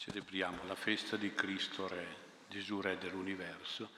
[0.00, 2.06] celebriamo la festa di Cristo Re,
[2.48, 3.90] Gesù Re dell'universo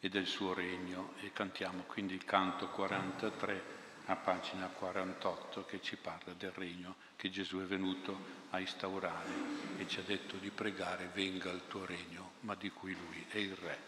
[0.00, 5.96] e del suo regno e cantiamo quindi il canto 43 a pagina 48 che ci
[5.96, 9.28] parla del regno che Gesù è venuto a instaurare
[9.76, 13.36] e ci ha detto di pregare venga il tuo regno, ma di cui lui è
[13.36, 13.78] il Re.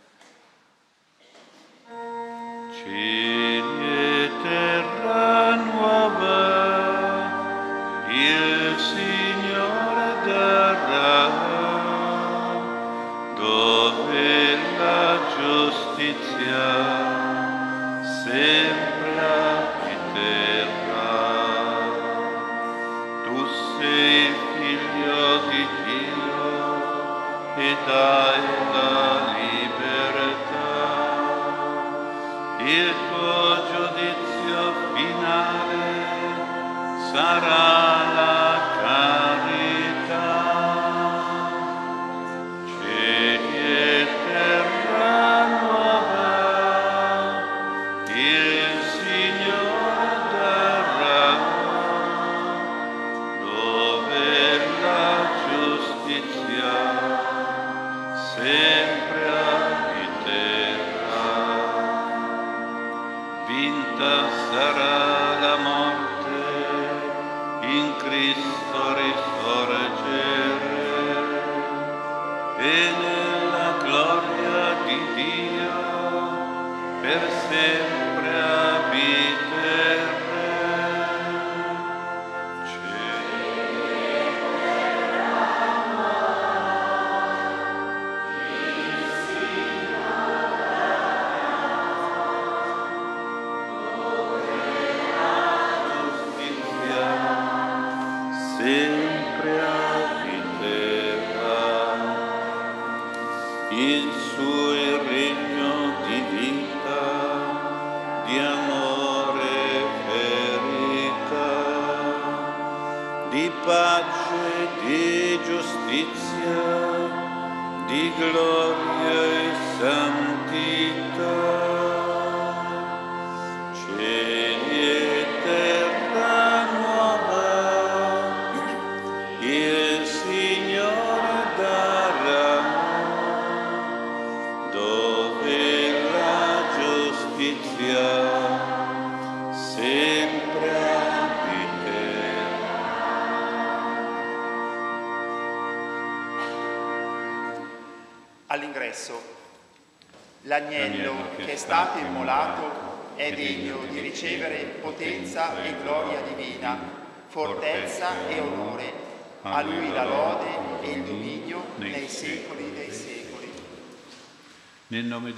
[2.75, 3.32] Cieli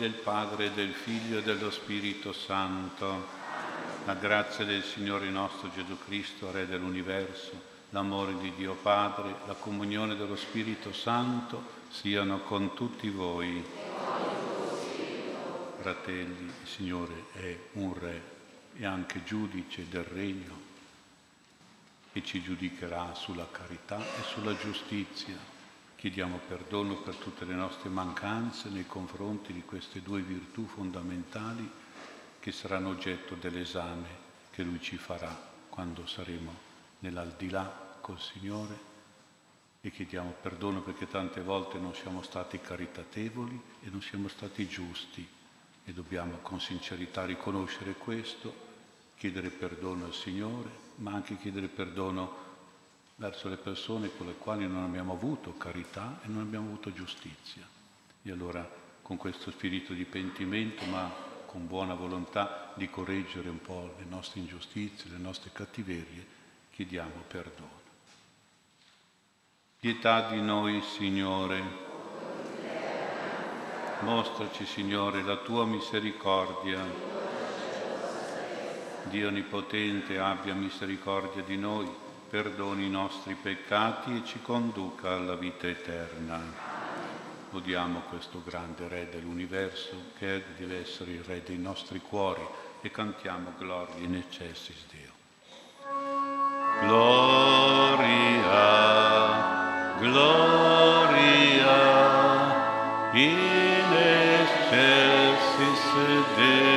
[0.04, 3.26] del Padre, del Figlio e dello Spirito Santo,
[4.04, 7.58] la grazia del Signore nostro Gesù Cristo, Re dell'universo,
[7.88, 13.64] l'amore di Dio Padre, la comunione dello Spirito Santo siano con tutti voi.
[15.80, 18.22] Fratelli, il Signore è un Re
[18.76, 20.60] e anche giudice del regno
[22.12, 25.53] e ci giudicherà sulla carità e sulla giustizia.
[26.04, 31.66] Chiediamo perdono per tutte le nostre mancanze nei confronti di queste due virtù fondamentali
[32.40, 34.08] che saranno oggetto dell'esame
[34.50, 35.34] che Lui ci farà
[35.70, 36.52] quando saremo
[36.98, 38.78] nell'aldilà col Signore.
[39.80, 45.26] E chiediamo perdono perché tante volte non siamo stati caritatevoli e non siamo stati giusti.
[45.86, 48.54] E dobbiamo con sincerità riconoscere questo,
[49.16, 52.43] chiedere perdono al Signore, ma anche chiedere perdono
[53.16, 57.62] verso le persone con le quali non abbiamo avuto carità e non abbiamo avuto giustizia.
[58.22, 58.68] E allora
[59.02, 61.10] con questo spirito di pentimento, ma
[61.46, 66.26] con buona volontà di correggere un po' le nostre ingiustizie, le nostre cattiverie,
[66.72, 67.82] chiediamo perdono.
[69.78, 71.62] Pietà di noi, Signore.
[74.00, 76.80] Mostraci, Signore, la tua misericordia.
[79.04, 81.88] Dio Onnipotente abbia misericordia di noi,
[82.34, 86.42] perdoni i nostri peccati e ci conduca alla vita eterna.
[87.50, 92.44] Lodiamo questo grande Re dell'universo che deve essere il Re dei nostri cuori
[92.80, 95.12] e cantiamo Gloria in eccelsis Deo.
[96.80, 97.94] Gloria,
[100.00, 100.82] gloria
[103.12, 103.92] in
[104.42, 105.84] excelsis
[106.34, 106.73] Deo.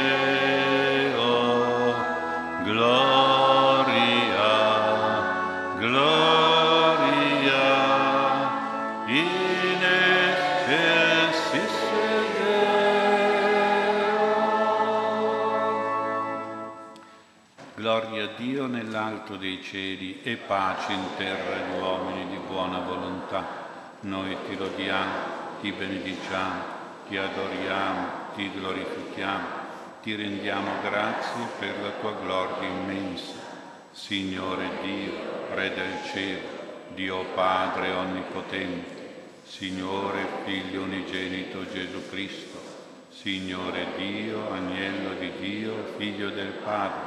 [19.27, 23.65] Nell'alto dei cieli e pace in terra agli uomini di buona volontà.
[24.01, 25.11] Noi ti lodiamo,
[25.59, 26.61] ti benediciamo,
[27.09, 29.45] ti adoriamo, ti glorifichiamo,
[30.01, 33.33] ti rendiamo grazie per la tua gloria immensa.
[33.91, 36.47] Signore Dio, Re del cielo,
[36.93, 38.95] Dio Padre onnipotente,
[39.43, 42.59] Signore Figlio unigenito Gesù Cristo,
[43.09, 47.06] Signore Dio, Agnello di Dio, Figlio del Padre,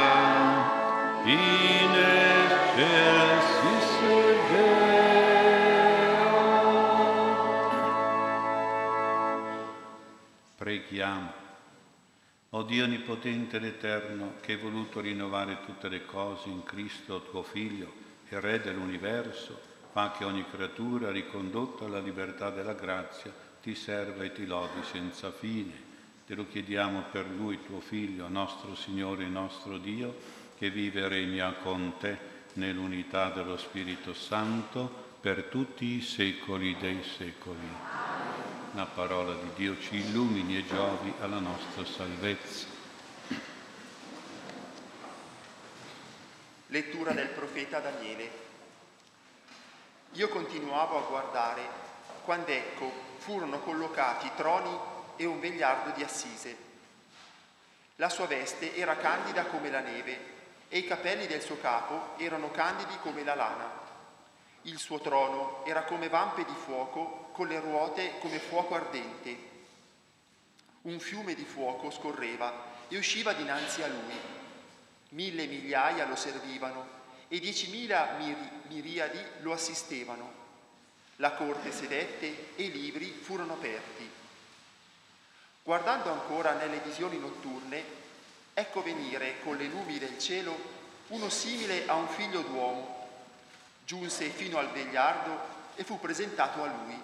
[1.26, 1.96] in
[2.52, 3.90] excelsis
[4.52, 4.72] Deo.
[10.58, 11.41] Preghiamo.
[12.54, 17.44] O Dio Onnipotente ed Eterno, che hai voluto rinnovare tutte le cose in Cristo, tuo
[17.44, 17.90] Figlio,
[18.28, 19.58] e Re dell'universo,
[19.94, 25.32] fa che ogni creatura, ricondotta alla libertà della grazia, ti serva e ti lodi senza
[25.32, 25.72] fine.
[26.28, 30.14] Te lo chiediamo per Lui, tuo Figlio, nostro Signore e nostro Dio,
[30.58, 32.18] che vive e regna con te
[32.56, 38.01] nell'unità dello Spirito Santo per tutti i secoli dei secoli
[38.74, 42.68] la parola di Dio ci illumini e giovi alla nostra salvezza.
[46.68, 48.40] Lettura del profeta Daniele.
[50.14, 51.62] Io continuavo a guardare
[52.24, 54.78] quando ecco furono collocati troni
[55.18, 56.70] e un vegliardo di assise.
[57.98, 60.30] La sua veste era candida come la neve
[60.70, 63.81] e i capelli del suo capo erano candidi come la lana.
[64.64, 69.50] Il suo trono era come vampe di fuoco, con le ruote come fuoco ardente.
[70.84, 74.20] Un fiume di fuoco scorreva e usciva dinanzi a lui.
[75.10, 80.40] Mille migliaia lo servivano e diecimila miri- miriadi lo assistevano.
[81.16, 84.10] La corte sedette e i libri furono aperti.
[85.64, 87.84] Guardando ancora nelle visioni notturne,
[88.54, 90.56] ecco venire con le nubi del cielo
[91.08, 93.01] uno simile a un figlio d'uomo
[93.92, 95.38] giunse fino al vegliardo
[95.76, 96.98] e fu presentato a lui.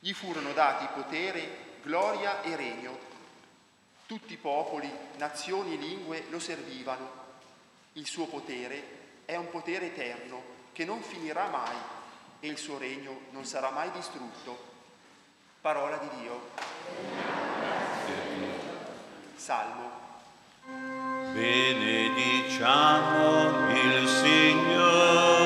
[0.00, 2.98] Gli furono dati potere, gloria e regno.
[4.04, 7.20] Tutti i popoli, nazioni e lingue lo servivano.
[7.94, 11.76] Il suo potere è un potere eterno che non finirà mai
[12.40, 14.70] e il suo regno non sarà mai distrutto.
[15.62, 16.50] Parola di Dio.
[19.36, 20.00] Salmo.
[21.32, 22.30] Benediciamo
[23.72, 25.41] il Signore,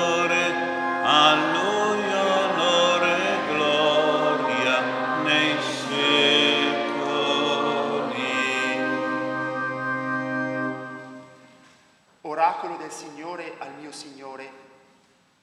[13.87, 14.51] mio Signore,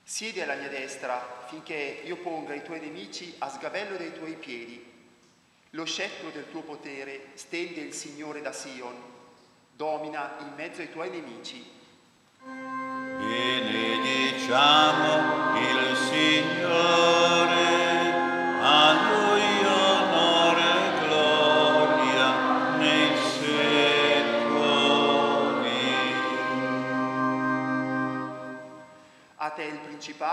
[0.04, 4.92] siedi alla mia destra finché io ponga i tuoi nemici a sgavello dei tuoi piedi.
[5.70, 8.94] Lo scettro del tuo potere stende il Signore da Sion,
[9.72, 11.72] domina in mezzo ai tuoi nemici.
[13.18, 14.34] Benediciamo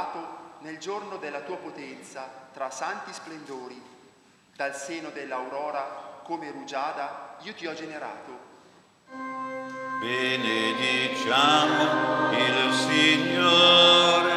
[0.00, 3.82] principato nel giorno della tua potenza, tra santi splendori.
[4.54, 8.48] Dal seno dell'aurora, come rugiada, io ti ho generato.
[10.00, 11.82] Benediciamo
[12.32, 14.30] il Signore,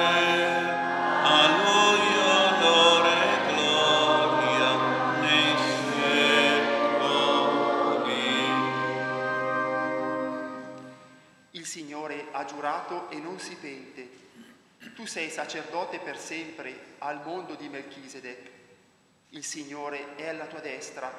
[1.24, 4.72] a Lui onore e gloria
[5.20, 6.32] nei secoli.
[11.52, 14.13] Il Signore ha giurato e non si pente.
[14.92, 18.52] Tu sei sacerdote per sempre al mondo di Melchisedec.
[19.30, 21.12] Il Signore è alla tua destra,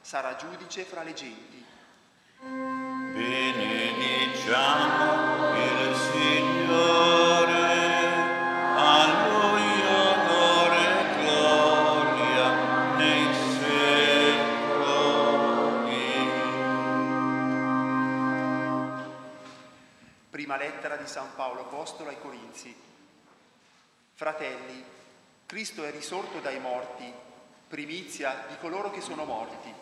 [0.00, 1.64] sarà giudice fra le genti.
[2.40, 3.54] Benediciamo
[5.54, 7.52] il Signore,
[8.74, 12.46] a Lui onore e gloria
[12.96, 13.90] nei secoli.
[20.30, 22.39] Prima lettera di San Paolo Apostolo ai Corinzi.
[24.20, 24.84] Fratelli,
[25.46, 27.10] Cristo è risorto dai morti,
[27.68, 29.72] primizia di coloro che sono morti,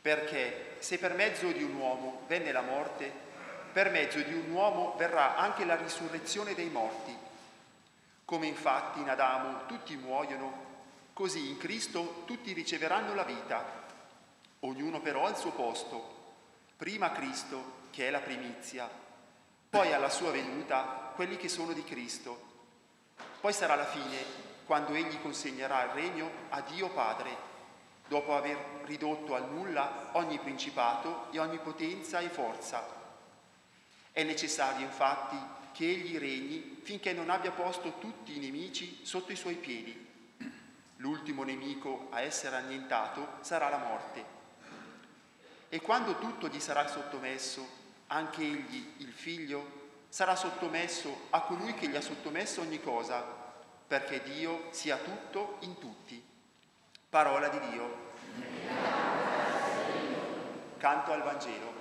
[0.00, 3.12] perché se per mezzo di un uomo venne la morte,
[3.70, 7.14] per mezzo di un uomo verrà anche la risurrezione dei morti.
[8.24, 10.64] Come infatti in Adamo tutti muoiono,
[11.12, 13.62] così in Cristo tutti riceveranno la vita,
[14.60, 16.36] ognuno però al suo posto.
[16.78, 18.88] Prima Cristo, che è la primizia,
[19.68, 22.51] poi alla sua venuta quelli che sono di Cristo.
[23.42, 24.24] Poi sarà la fine,
[24.66, 27.36] quando egli consegnerà il regno a Dio Padre,
[28.06, 32.86] dopo aver ridotto al nulla ogni principato e ogni potenza e forza.
[34.12, 35.36] È necessario infatti
[35.72, 40.06] che egli regni finché non abbia posto tutti i nemici sotto i suoi piedi.
[40.98, 44.24] L'ultimo nemico a essere annientato sarà la morte.
[45.68, 47.66] E quando tutto gli sarà sottomesso,
[48.06, 49.81] anche egli, il figlio,
[50.12, 53.24] sarà sottomesso a colui che gli ha sottomesso ogni cosa,
[53.86, 56.22] perché Dio sia tutto in tutti.
[57.08, 58.10] Parola di Dio.
[60.76, 61.72] Canto al Vangelo.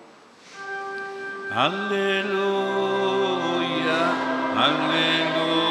[1.49, 2.31] Alleluia,
[4.55, 5.70] alleluia,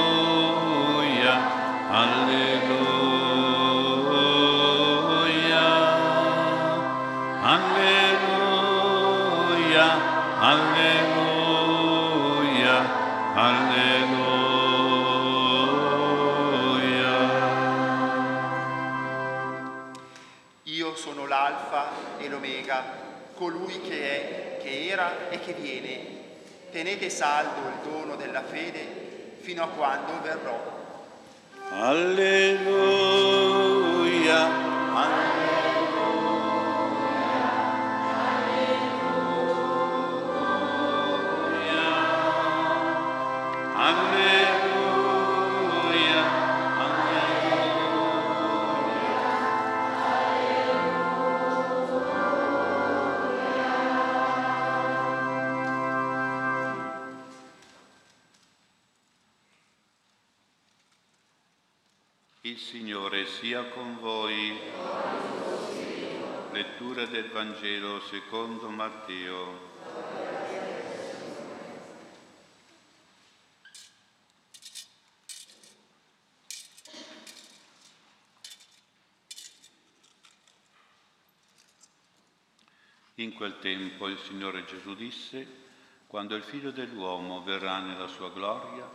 [24.90, 26.18] era e che viene.
[26.70, 30.78] Tenete saldo il dono della fede fino a quando verrò.
[31.70, 32.68] Alleluia,
[63.40, 64.54] sia con voi.
[66.52, 69.68] Lettura del Vangelo secondo Matteo.
[83.14, 85.46] In quel tempo il Signore Gesù disse,
[86.06, 88.86] quando il Figlio dell'uomo verrà nella sua gloria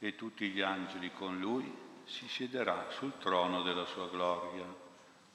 [0.00, 4.64] e tutti gli angeli con lui, si siederà sul trono della sua gloria.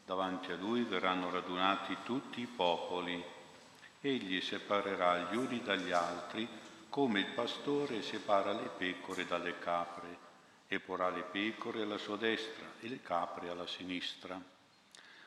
[0.05, 3.23] Davanti a lui verranno radunati tutti i popoli.
[3.99, 6.47] Egli separerà gli uni dagli altri
[6.89, 10.29] come il pastore separa le pecore dalle capre
[10.67, 14.41] e porrà le pecore alla sua destra e le capre alla sinistra.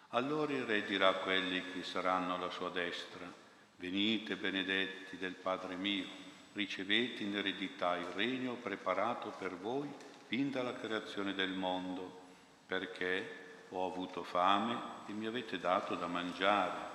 [0.08, 3.30] Allora il re dirà a quelli che saranno alla sua destra,
[3.76, 6.06] venite benedetti del Padre mio,
[6.52, 9.90] ricevete in eredità il regno preparato per voi
[10.26, 12.22] fin dalla creazione del mondo,
[12.66, 16.92] perché ho avuto fame e mi avete dato da mangiare,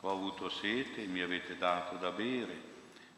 [0.00, 2.68] ho avuto sete e mi avete dato da bere,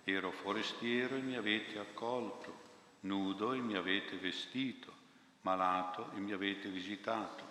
[0.04, 2.60] ero forestiero e mi avete accolto,
[3.00, 4.92] nudo e mi avete vestito,
[5.42, 7.44] malato e mi avete visitato,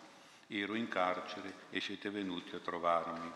[0.48, 3.32] ero in carcere e siete venuti a trovarmi.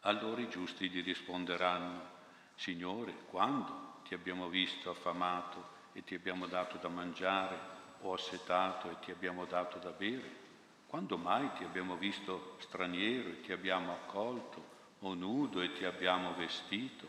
[0.00, 2.10] Allora i giusti gli risponderanno,
[2.56, 7.70] Signore, quando ti abbiamo visto affamato e ti abbiamo dato da mangiare,
[8.02, 10.40] o assetato e ti abbiamo dato da bere?
[10.86, 16.34] Quando mai ti abbiamo visto straniero e ti abbiamo accolto, o nudo e ti abbiamo
[16.34, 17.06] vestito?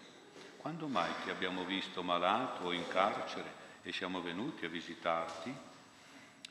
[0.58, 5.54] Quando mai ti abbiamo visto malato o in carcere e siamo venuti a visitarti?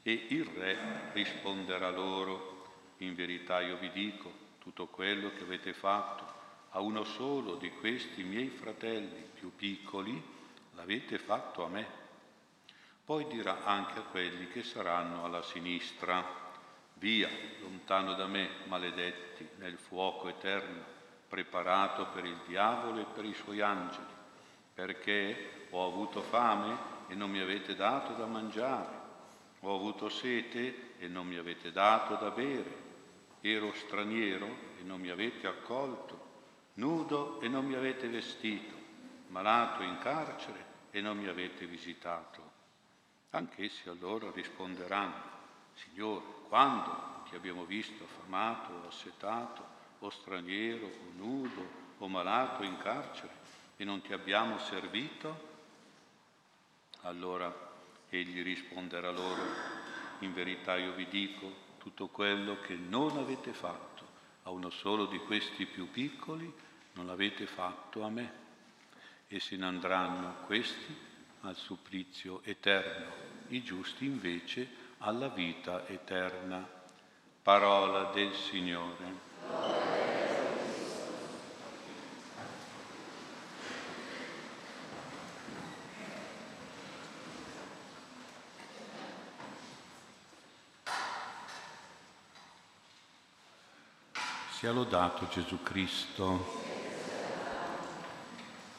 [0.02, 6.24] E il re risponderà loro, in verità io vi dico, tutto quello che avete fatto
[6.70, 10.20] a uno solo di questi miei fratelli più piccoli,
[10.74, 12.01] l'avete fatto a me.
[13.04, 16.24] Poi dirà anche a quelli che saranno alla sinistra,
[16.94, 17.28] via,
[17.60, 20.82] lontano da me, maledetti, nel fuoco eterno,
[21.28, 24.06] preparato per il diavolo e per i suoi angeli,
[24.72, 29.00] perché ho avuto fame e non mi avete dato da mangiare,
[29.60, 32.80] ho avuto sete e non mi avete dato da bere,
[33.40, 34.46] ero straniero
[34.78, 36.30] e non mi avete accolto,
[36.74, 38.74] nudo e non mi avete vestito,
[39.28, 42.41] malato in carcere e non mi avete visitato.
[43.34, 45.30] Anch'essi allora risponderanno,
[45.72, 49.64] Signore, quando ti abbiamo visto affamato o assetato,
[50.00, 51.66] o straniero, o nudo,
[51.96, 53.32] o malato in carcere,
[53.78, 55.48] e non ti abbiamo servito?
[57.02, 57.70] Allora
[58.10, 59.42] egli risponderà loro,
[60.18, 64.06] in verità io vi dico, tutto quello che non avete fatto
[64.42, 66.52] a uno solo di questi più piccoli,
[66.92, 68.40] non l'avete fatto a me.
[69.26, 71.10] E se ne andranno questi
[71.42, 73.10] al supplizio eterno,
[73.48, 76.80] i giusti invece alla vita eterna.
[77.42, 79.30] Parola del Signore.
[94.52, 96.60] Sia lodato Gesù Cristo.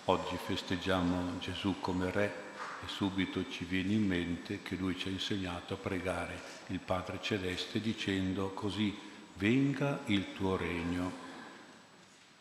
[0.06, 2.53] Oggi festeggiamo Gesù come Re
[2.84, 7.20] e subito ci viene in mente che Lui ci ha insegnato a pregare il Padre
[7.22, 8.94] Celeste dicendo così
[9.36, 11.22] venga il tuo regno.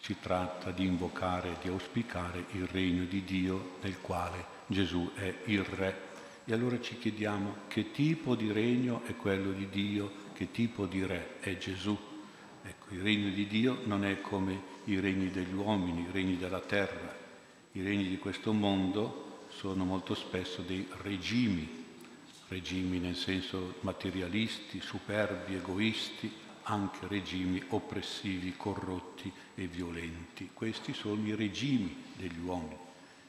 [0.01, 5.63] Si tratta di invocare, di auspicare il regno di Dio nel quale Gesù è il
[5.63, 6.11] Re.
[6.45, 11.07] E allora ci chiediamo che tipo di regno è quello di Dio, che tipo di
[11.07, 11.97] Re è Gesù.
[12.65, 16.61] Ecco, il regno di Dio non è come i regni degli uomini, i regni della
[16.61, 17.21] terra.
[17.73, 21.69] I regni di questo mondo sono molto spesso dei regimi,
[22.49, 26.31] regimi nel senso materialisti, superbi, egoisti,
[26.65, 30.51] anche regimi oppressivi, corrotti e violenti.
[30.53, 32.77] Questi sono i regimi degli uomini.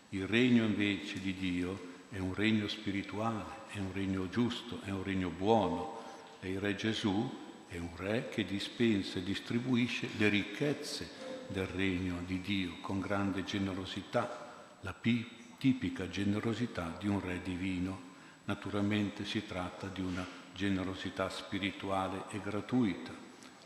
[0.09, 5.03] Il regno invece di Dio è un regno spirituale, è un regno giusto, è un
[5.03, 6.01] regno buono.
[6.39, 11.09] E il Re Gesù è un re che dispensa e distribuisce le ricchezze
[11.47, 15.25] del regno di Dio con grande generosità, la pi-
[15.63, 18.11] tipica generosità di un re divino.
[18.43, 23.13] Naturalmente si tratta di una generosità spirituale e gratuita.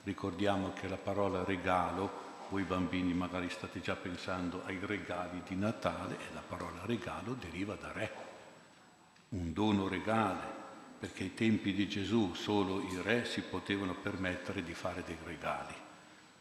[0.03, 6.19] Ricordiamo che la parola regalo, voi bambini magari state già pensando ai regali di Natale
[6.19, 8.11] e la parola regalo deriva da re,
[9.29, 10.45] un dono regale,
[10.99, 15.73] perché ai tempi di Gesù solo i re si potevano permettere di fare dei regali,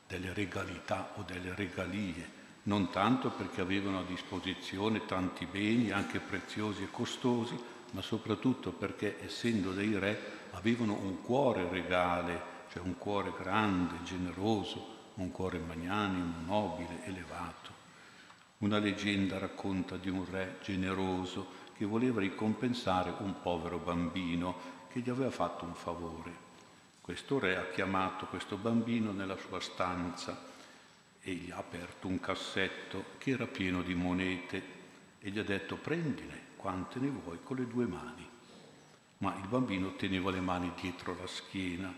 [0.06, 2.35] delle regalità o delle regalie,
[2.66, 7.56] non tanto perché avevano a disposizione tanti beni, anche preziosi e costosi,
[7.92, 10.18] ma soprattutto perché essendo dei re
[10.52, 17.84] avevano un cuore regale, cioè un cuore grande, generoso, un cuore magnanimo, nobile, elevato.
[18.58, 25.10] Una leggenda racconta di un re generoso che voleva ricompensare un povero bambino che gli
[25.10, 26.44] aveva fatto un favore.
[27.00, 30.54] Questo re ha chiamato questo bambino nella sua stanza
[31.28, 34.62] e gli ha aperto un cassetto che era pieno di monete
[35.18, 38.24] e gli ha detto prendine quante ne vuoi con le due mani.
[39.18, 41.92] Ma il bambino teneva le mani dietro la schiena.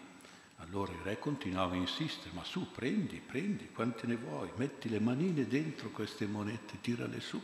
[0.56, 4.98] Allora il re continuava a insistere, ma su, prendi, prendi, quante ne vuoi, metti le
[4.98, 7.38] manine dentro queste monete, tirale su.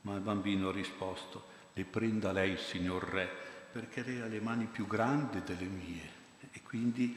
[0.00, 3.30] Ma il bambino ha risposto, le prenda lei, signor Re,
[3.70, 7.16] perché lei ha le mani più grandi delle mie e quindi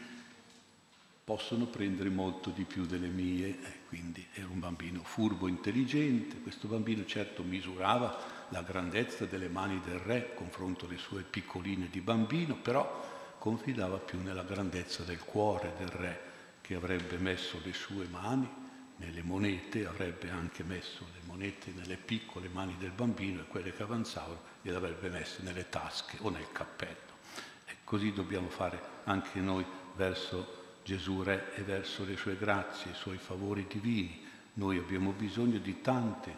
[1.26, 3.48] possono prendere molto di più delle mie.
[3.48, 6.40] E quindi era un bambino furbo, intelligente.
[6.40, 12.00] Questo bambino certo misurava la grandezza delle mani del re confronto alle sue piccoline di
[12.00, 16.22] bambino, però confidava più nella grandezza del cuore del re
[16.62, 18.48] che avrebbe messo le sue mani
[18.98, 23.84] nelle monete, avrebbe anche messo le monete nelle piccole mani del bambino e quelle che
[23.84, 27.14] avanzavano le avrebbe messe nelle tasche o nel cappello.
[27.66, 32.96] E così dobbiamo fare anche noi verso Gesù Re e verso le sue grazie, i
[32.96, 34.24] suoi favori divini.
[34.54, 36.32] Noi abbiamo bisogno di tanti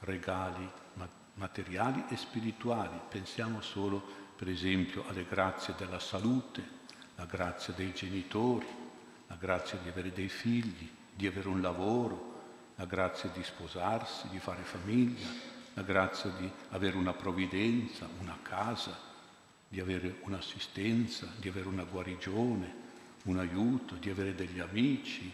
[0.00, 0.66] regali
[1.34, 2.98] materiali e spirituali.
[3.10, 4.02] Pensiamo solo,
[4.36, 6.78] per esempio, alle grazie della salute,
[7.16, 8.66] la grazia dei genitori,
[9.26, 12.40] la grazia di avere dei figli, di avere un lavoro,
[12.76, 15.28] la grazia di sposarsi, di fare famiglia,
[15.74, 18.98] la grazia di avere una provvidenza, una casa,
[19.68, 22.79] di avere un'assistenza, di avere una guarigione,
[23.24, 25.32] un aiuto, di avere degli amici,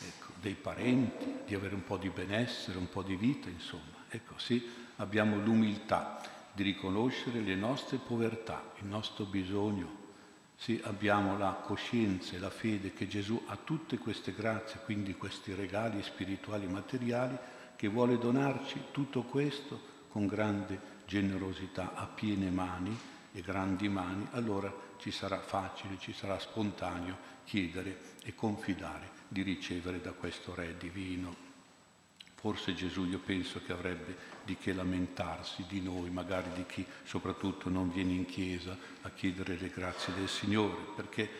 [0.00, 4.02] ecco, dei parenti, di avere un po' di benessere, un po' di vita, insomma.
[4.08, 4.64] Ecco, sì,
[4.96, 6.20] abbiamo l'umiltà
[6.52, 10.02] di riconoscere le nostre povertà, il nostro bisogno
[10.56, 15.52] se abbiamo la coscienza e la fede che Gesù ha tutte queste grazie, quindi questi
[15.52, 17.36] regali spirituali e materiali,
[17.76, 22.96] che vuole donarci tutto questo con grande generosità, a piene mani
[23.32, 30.00] e grandi mani, allora ci sarà facile, ci sarà spontaneo chiedere e confidare di ricevere
[30.00, 31.52] da questo Re divino.
[32.34, 37.70] Forse Gesù io penso che avrebbe di che lamentarsi di noi, magari di chi soprattutto
[37.70, 41.30] non viene in chiesa a chiedere le grazie del Signore, perché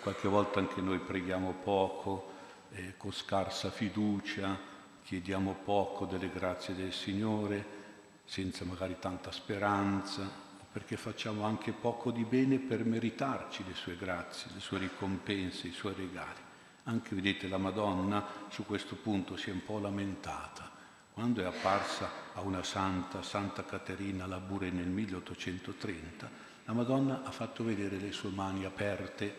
[0.00, 2.32] qualche volta anche noi preghiamo poco,
[2.70, 4.56] eh, con scarsa fiducia,
[5.02, 7.76] chiediamo poco delle grazie del Signore,
[8.24, 10.46] senza magari tanta speranza,
[10.78, 15.72] perché facciamo anche poco di bene per meritarci le sue grazie, le sue ricompense, i
[15.72, 16.38] suoi regali.
[16.84, 20.70] Anche, vedete, la Madonna su questo punto si è un po' lamentata.
[21.12, 26.30] Quando è apparsa a una santa, Santa Caterina Labure nel 1830,
[26.64, 29.34] la Madonna ha fatto vedere le sue mani aperte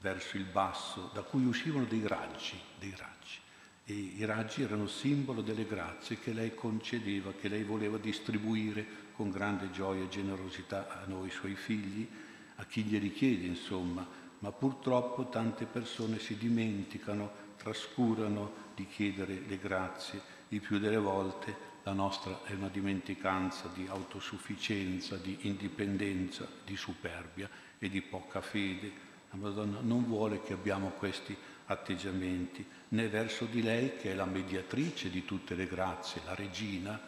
[0.00, 3.40] verso il basso, da cui uscivano dei raggi, dei raggi.
[3.84, 9.30] E i raggi erano simbolo delle grazie che lei concedeva, che lei voleva distribuire con
[9.30, 12.08] grande gioia e generosità a noi suoi figli,
[12.56, 14.06] a chi glieli chiede, insomma.
[14.38, 20.20] Ma purtroppo tante persone si dimenticano, trascurano di chiedere le grazie.
[20.48, 27.48] Il più delle volte la nostra è una dimenticanza di autosufficienza, di indipendenza, di superbia
[27.78, 33.62] e di poca fede la Madonna non vuole che abbiamo questi atteggiamenti, né verso di
[33.62, 36.98] lei che è la mediatrice di tutte le grazie, la regina,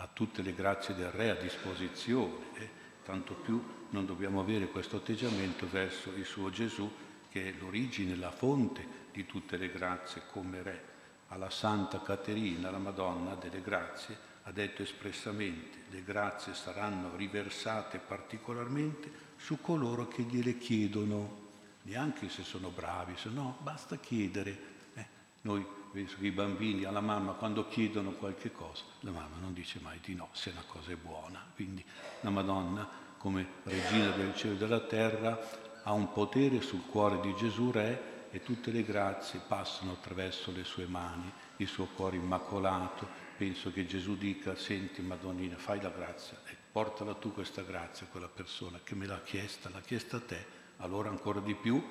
[0.00, 2.34] ha tutte le grazie del Re a disposizione.
[2.54, 2.70] E
[3.04, 6.90] tanto più non dobbiamo avere questo atteggiamento verso il suo Gesù,
[7.30, 10.84] che è l'origine, la fonte di tutte le grazie come Re.
[11.28, 19.26] Alla Santa Caterina, la Madonna delle grazie, ha detto espressamente, le grazie saranno riversate particolarmente
[19.36, 21.46] su coloro che gliele chiedono
[21.82, 24.58] neanche se sono bravi, se no basta chiedere.
[24.94, 25.06] Eh,
[25.42, 25.66] noi,
[25.98, 29.98] penso che i bambini alla mamma quando chiedono qualche cosa, la mamma non dice mai
[30.00, 31.44] di no se la cosa è buona.
[31.56, 31.84] Quindi
[32.20, 35.36] la Madonna, come regina del cielo e della terra,
[35.82, 40.62] ha un potere sul cuore di Gesù Re e tutte le grazie passano attraverso le
[40.62, 43.08] sue mani, il suo cuore immacolato.
[43.36, 48.08] Penso che Gesù dica, senti Madonnina, fai la grazia e portala tu questa grazia a
[48.08, 51.82] quella persona che me l'ha chiesta, l'ha chiesta a te allora ancora di più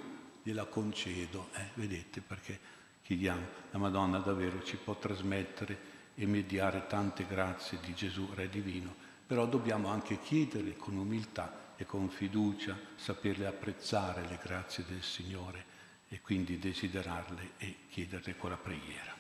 [0.44, 1.72] gliela concedo, eh?
[1.74, 2.77] vedete perché
[3.08, 8.94] chiediamo, la Madonna davvero ci può trasmettere e mediare tante grazie di Gesù, Re Divino,
[9.26, 15.64] però dobbiamo anche chiedere con umiltà e con fiducia, saperle apprezzare le grazie del Signore
[16.10, 19.16] e quindi desiderarle e chiederle con la preghiera.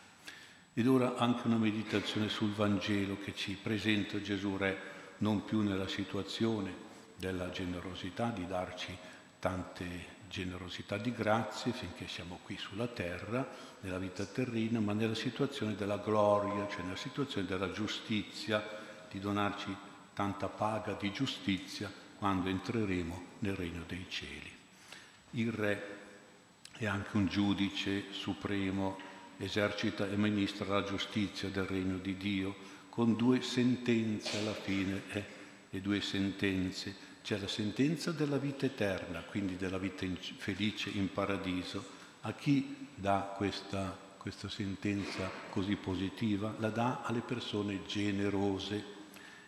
[0.73, 5.87] Ed ora anche una meditazione sul Vangelo che ci presenta Gesù Re non più nella
[5.87, 6.75] situazione
[7.15, 8.93] della generosità di darci
[9.39, 13.47] tante generosità di grazie finché siamo qui sulla terra,
[13.81, 18.63] nella vita terrena, ma nella situazione della gloria, cioè nella situazione della giustizia,
[19.09, 19.75] di donarci
[20.13, 24.51] tanta paga di giustizia quando entreremo nel regno dei cieli.
[25.31, 25.95] Il Re
[26.71, 28.97] è anche un giudice supremo,
[29.37, 32.55] esercita e ministra la giustizia del regno di Dio
[32.89, 35.25] con due sentenze alla fine, eh,
[35.69, 41.11] le due sentenze c'è la sentenza della vita eterna, quindi della vita in, felice in
[41.11, 41.85] paradiso.
[42.21, 46.55] A chi dà questa, questa sentenza così positiva?
[46.59, 48.81] La dà alle persone generose.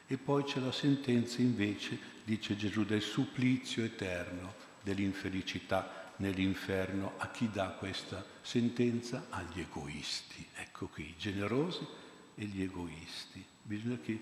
[0.07, 7.13] E poi c'è la sentenza invece, dice Gesù, del supplizio eterno, dell'infelicità nell'inferno.
[7.15, 9.27] A chi dà questa sentenza?
[9.29, 10.45] Agli egoisti.
[10.53, 11.87] Ecco qui, i generosi
[12.35, 13.41] e gli egoisti.
[13.63, 14.19] Bisogna che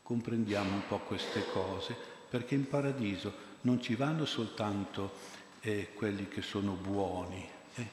[0.00, 5.12] comprendiamo un po' queste cose perché in paradiso non ci vanno soltanto
[5.60, 7.88] eh, quelli che sono buoni, eh,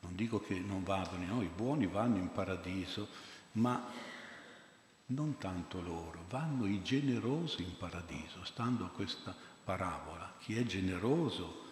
[0.00, 3.08] non dico che non vadano, no, i buoni vanno in paradiso,
[3.52, 3.82] ma
[5.06, 10.34] non tanto loro, vanno i generosi in paradiso, stando a questa parabola.
[10.38, 11.64] Chi è generoso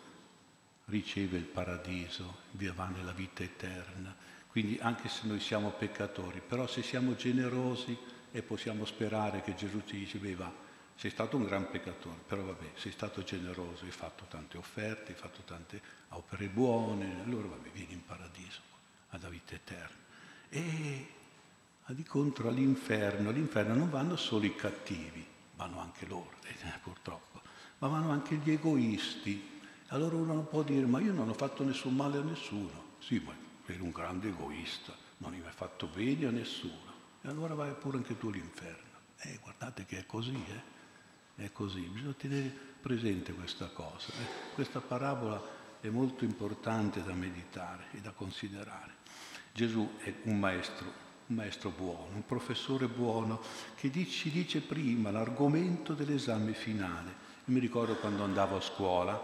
[0.86, 4.14] riceve il paradiso, va nella vita eterna.
[4.48, 7.96] Quindi anche se noi siamo peccatori, però se siamo generosi
[8.32, 10.50] e possiamo sperare che Gesù ci dice, beh va,
[10.96, 15.18] sei stato un gran peccatore, però vabbè, sei stato generoso, hai fatto tante offerte, hai
[15.18, 15.80] fatto tante
[16.10, 18.60] opere buone, allora vabbè, vieni in paradiso,
[19.10, 20.04] alla vita eterna.
[20.48, 21.06] E
[21.88, 27.42] di contro all'inferno, all'inferno non vanno solo i cattivi, vanno anche loro, eh, purtroppo,
[27.78, 29.54] ma vanno anche gli egoisti.
[29.88, 32.94] Allora uno non può dire, ma io non ho fatto nessun male a nessuno.
[32.98, 33.32] Sì, ma
[33.66, 36.94] eri un grande egoista, non hai mai fatto bene a nessuno.
[37.22, 38.94] E allora vai pure anche tu all'inferno.
[39.18, 40.75] Eh, guardate che è così, eh.
[41.36, 44.08] È così, bisogna tenere presente questa cosa.
[44.08, 45.42] Eh, questa parabola
[45.80, 48.94] è molto importante da meditare e da considerare.
[49.52, 50.86] Gesù è un maestro,
[51.26, 53.42] un maestro buono, un professore buono
[53.74, 57.24] che ci dice prima l'argomento dell'esame finale.
[57.44, 59.22] Io mi ricordo quando andavo a scuola,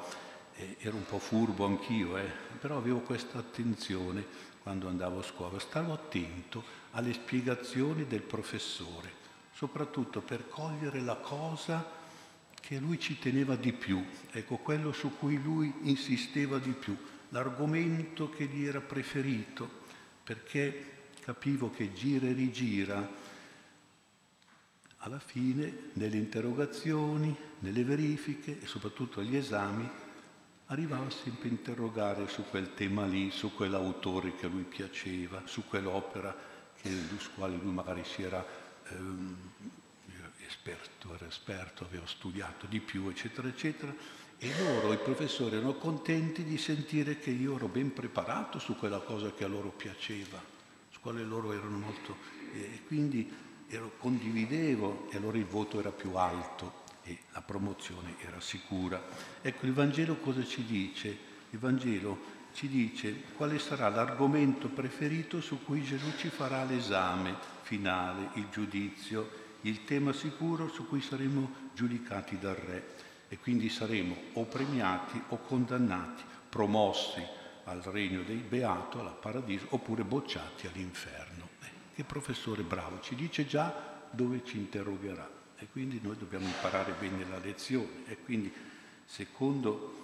[0.56, 5.58] eh, ero un po' furbo anch'io, eh, però avevo questa attenzione quando andavo a scuola,
[5.58, 9.10] stavo attento alle spiegazioni del professore,
[9.54, 12.00] soprattutto per cogliere la cosa
[12.62, 16.96] che lui ci teneva di più, ecco quello su cui lui insisteva di più,
[17.30, 19.68] l'argomento che gli era preferito,
[20.22, 23.10] perché capivo che gira e rigira
[24.98, 29.88] alla fine, nelle interrogazioni, nelle verifiche e soprattutto agli esami,
[30.66, 35.66] arrivava sempre a interrogare su quel tema lì, su quell'autore che a lui piaceva, su
[35.66, 36.34] quell'opera
[36.80, 38.46] che, su quale lui magari si era
[38.90, 39.36] ehm,
[40.52, 43.94] esperto, era esperto, aveva studiato di più, eccetera, eccetera.
[44.38, 48.98] E loro, i professori, erano contenti di sentire che io ero ben preparato su quella
[48.98, 50.40] cosa che a loro piaceva,
[50.90, 52.40] su quale loro erano molto...
[52.54, 53.32] E quindi
[53.68, 59.02] ero, condividevo e allora il voto era più alto e la promozione era sicura.
[59.40, 61.08] Ecco, il Vangelo cosa ci dice?
[61.50, 68.28] Il Vangelo ci dice quale sarà l'argomento preferito su cui Gesù ci farà l'esame finale,
[68.34, 74.44] il giudizio, il tema sicuro su cui saremo giudicati dal Re e quindi saremo o
[74.44, 77.22] premiati o condannati, promossi
[77.64, 81.48] al regno dei beato, alla paradiso, oppure bocciati all'inferno.
[81.62, 86.92] Eh, che professore bravo, ci dice già dove ci interrogherà e quindi noi dobbiamo imparare
[86.98, 88.06] bene la lezione.
[88.06, 88.52] E quindi,
[89.04, 90.00] secondo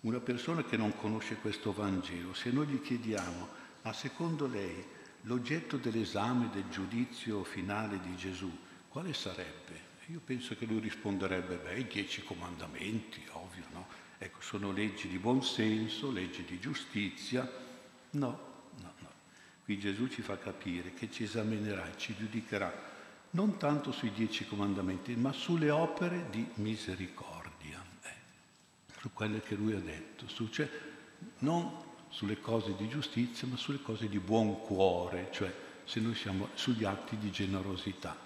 [0.00, 3.48] una persona che non conosce questo Vangelo, se noi gli chiediamo,
[3.82, 4.84] ma secondo lei
[5.24, 8.50] l'oggetto dell'esame del giudizio finale di Gesù,
[8.88, 9.92] quale sarebbe?
[10.06, 13.86] Io penso che lui risponderebbe, beh, i dieci comandamenti, ovvio, no?
[14.18, 17.50] Ecco, sono leggi di buon senso, leggi di giustizia.
[18.10, 18.38] No,
[18.80, 19.08] no, no.
[19.64, 22.92] Qui Gesù ci fa capire che ci esaminerà e ci giudicherà
[23.30, 28.12] non tanto sui dieci comandamenti, ma sulle opere di misericordia, eh,
[29.00, 30.68] su quelle che lui ha detto, su, cioè,
[31.38, 31.83] non
[32.14, 35.52] sulle cose di giustizia, ma sulle cose di buon cuore, cioè
[35.84, 38.16] se noi siamo sugli atti di generosità.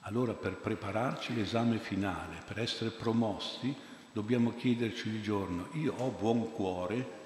[0.00, 3.74] Allora per prepararci l'esame finale, per essere promossi,
[4.12, 7.16] dobbiamo chiederci il giorno, io ho buon cuore,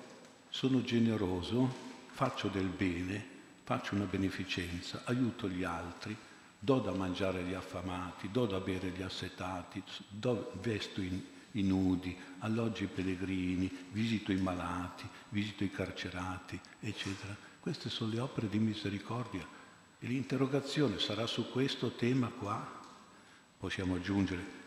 [0.49, 1.73] sono generoso,
[2.09, 3.25] faccio del bene,
[3.63, 6.17] faccio una beneficenza, aiuto gli altri,
[6.59, 12.17] do da mangiare agli affamati, do da bere agli assetati, do, vesto i, i nudi,
[12.39, 17.37] alloggio i pellegrini, visito i malati, visito i carcerati, eccetera.
[17.61, 19.47] Queste sono le opere di misericordia.
[19.99, 22.81] E l'interrogazione sarà su questo tema qua.
[23.59, 24.61] Possiamo aggiungere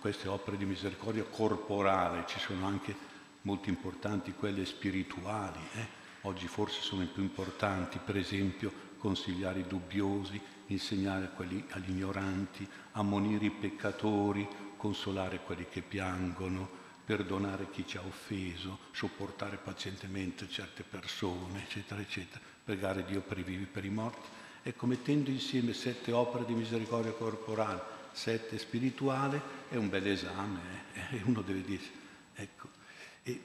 [0.00, 3.08] queste opere di misericordia corporale, ci sono anche
[3.42, 5.60] molto importanti quelle spirituali.
[5.74, 5.86] Eh?
[6.22, 13.46] Oggi forse sono i più importanti, per esempio consigliare i dubbiosi, insegnare agli ignoranti, ammonire
[13.46, 14.46] i peccatori,
[14.80, 16.68] consolare quelli che piangono,
[17.04, 23.42] perdonare chi ci ha offeso, sopportare pazientemente certe persone, eccetera, eccetera, pregare Dio per i
[23.42, 24.26] vivi e per i morti.
[24.62, 30.60] Ecco, mettendo insieme sette opere di misericordia corporale, sette spirituale, è un bel esame,
[30.94, 31.16] eh?
[31.18, 31.82] e uno deve dire,
[32.34, 32.68] ecco,
[33.22, 33.40] e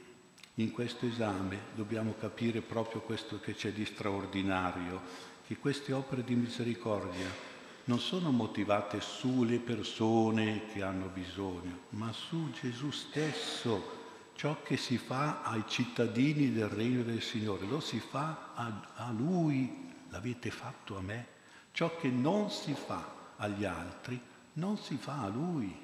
[0.56, 6.34] in questo esame dobbiamo capire proprio questo che c'è di straordinario che queste opere di
[6.34, 7.54] misericordia
[7.86, 14.04] non sono motivate sulle persone che hanno bisogno, ma su Gesù stesso.
[14.34, 19.12] Ciò che si fa ai cittadini del regno del Signore lo si fa a, a
[19.12, 21.28] Lui, l'avete fatto a me.
[21.72, 24.20] Ciò che non si fa agli altri
[24.54, 25.84] non si fa a Lui.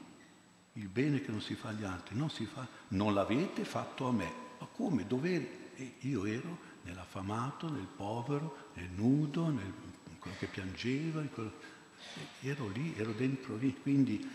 [0.73, 4.11] Il bene che non si fa agli altri non si fa, non l'avete fatto a
[4.11, 4.33] me.
[4.59, 5.05] Ma come?
[5.05, 9.73] Dove io ero nell'affamato, nel povero, nel nudo, nel
[10.21, 11.70] quello che piangeva, quello...
[12.41, 13.75] ero lì, ero dentro lì.
[13.81, 14.29] Quindi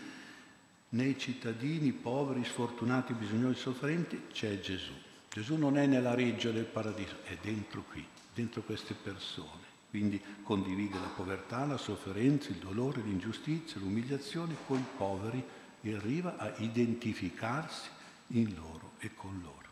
[0.89, 4.93] nei cittadini poveri, sfortunati, bisognosi, sofferenti c'è Gesù.
[5.29, 9.65] Gesù non è nella reggia del paradiso, è dentro qui, dentro queste persone.
[9.89, 15.43] Quindi condivide la povertà, la sofferenza, il dolore, l'ingiustizia, l'umiliazione con i poveri
[15.81, 17.89] e arriva a identificarsi
[18.27, 19.65] in loro e con loro.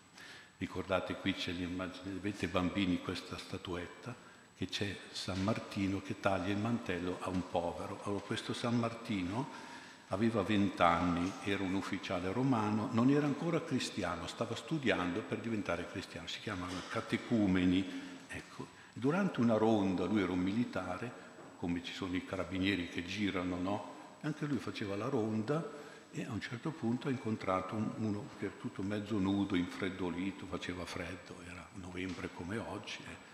[0.57, 4.15] Ricordate qui c'è l'immagine, vedete bambini questa statuetta,
[4.57, 7.99] che c'è San Martino che taglia il mantello a un povero.
[8.03, 9.73] Allora questo San Martino
[10.09, 16.27] aveva vent'anni, era un ufficiale romano, non era ancora cristiano, stava studiando per diventare cristiano,
[16.27, 17.85] si chiamano catecumeni.
[18.27, 18.67] Ecco.
[18.93, 21.11] Durante una ronda, lui era un militare,
[21.57, 23.93] come ci sono i carabinieri che girano, no?
[24.21, 28.53] Anche lui faceva la ronda e a un certo punto ha incontrato uno che era
[28.57, 32.99] tutto mezzo nudo, infreddolito, faceva freddo, era novembre come oggi.
[33.05, 33.24] Eh.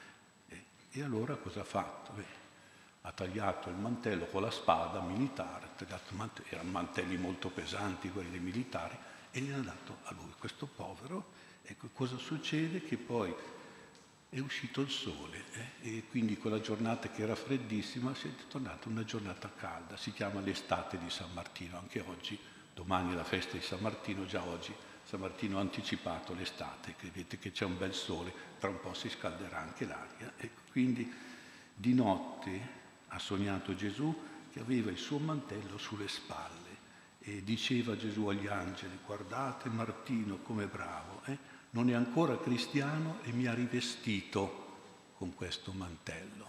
[0.91, 2.11] E, allora cosa ha fatto?
[2.13, 2.39] Beh,
[3.01, 5.69] ha tagliato il mantello con la spada militare,
[6.49, 8.95] erano mantelli molto pesanti quelli dei militari,
[9.31, 11.39] e gliel'ha dato a lui, questo povero.
[11.63, 12.83] Ecco, cosa succede?
[12.83, 13.33] Che poi
[14.29, 15.89] è uscito il sole eh?
[15.97, 20.39] e quindi quella giornata che era freddissima si è tornata una giornata calda, si chiama
[20.39, 22.39] l'estate di San Martino, anche oggi
[22.73, 24.73] domani è la festa di San Martino, già oggi
[25.11, 28.93] San Martino ha anticipato l'estate, che vedete che c'è un bel sole, tra un po'
[28.93, 30.31] si scalderà anche l'aria.
[30.37, 31.13] E quindi
[31.75, 32.59] di notte
[33.09, 34.17] ha sognato Gesù
[34.49, 36.69] che aveva il suo mantello sulle spalle
[37.19, 41.37] e diceva Gesù agli angeli, guardate Martino come bravo, eh?
[41.71, 46.47] non è ancora cristiano e mi ha rivestito con questo mantello.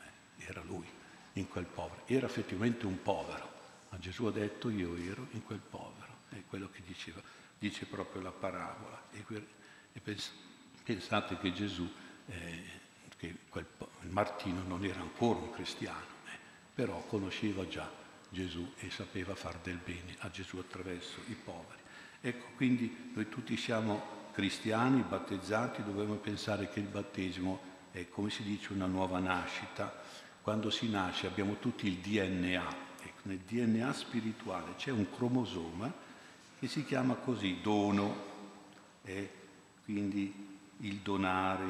[0.00, 0.86] Eh, era lui
[1.34, 3.52] in quel povero, era effettivamente un povero,
[3.90, 7.22] ma Gesù ha detto io ero in quel povero, è quello che diceva,
[7.60, 9.02] dice proprio la parabola.
[9.12, 10.32] E, pens-
[10.82, 11.88] pensate che Gesù,
[12.26, 12.62] eh,
[13.18, 13.66] che quel,
[14.08, 16.38] Martino non era ancora un cristiano, eh,
[16.74, 17.88] però conosceva già
[18.30, 21.80] Gesù e sapeva far del bene a Gesù attraverso i poveri.
[22.22, 28.42] Ecco, quindi noi tutti siamo cristiani, battezzati, dobbiamo pensare che il battesimo è, come si
[28.42, 30.02] dice, una nuova nascita.
[30.40, 36.08] Quando si nasce abbiamo tutti il DNA, ecco, nel DNA spirituale c'è un cromosoma
[36.60, 38.28] che si chiama così dono,
[39.02, 39.30] e
[39.82, 41.64] quindi il donare,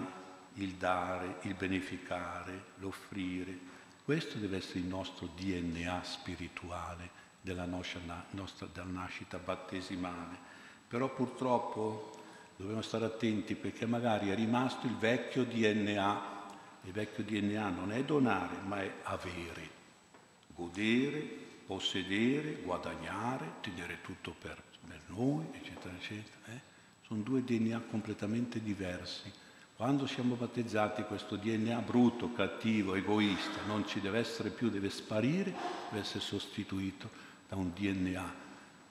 [0.54, 3.56] il dare, il beneficare, l'offrire,
[4.04, 7.08] questo deve essere il nostro DNA spirituale
[7.40, 8.00] della nostra,
[8.30, 10.36] nostra della nascita battesimale.
[10.88, 12.10] Però purtroppo
[12.56, 16.38] dobbiamo stare attenti perché magari è rimasto il vecchio DNA.
[16.82, 19.70] Il vecchio DNA non è donare, ma è avere,
[20.48, 21.20] godere,
[21.64, 24.60] possedere, guadagnare, tenere tutto per,
[24.90, 26.36] per noi, eccetera, eccetera.
[26.46, 26.60] Eh?
[27.06, 29.30] Sono due DNA completamente diversi.
[29.76, 35.54] Quando siamo battezzati questo DNA brutto, cattivo, egoista non ci deve essere più, deve sparire,
[35.88, 37.08] deve essere sostituito
[37.48, 38.34] da un DNA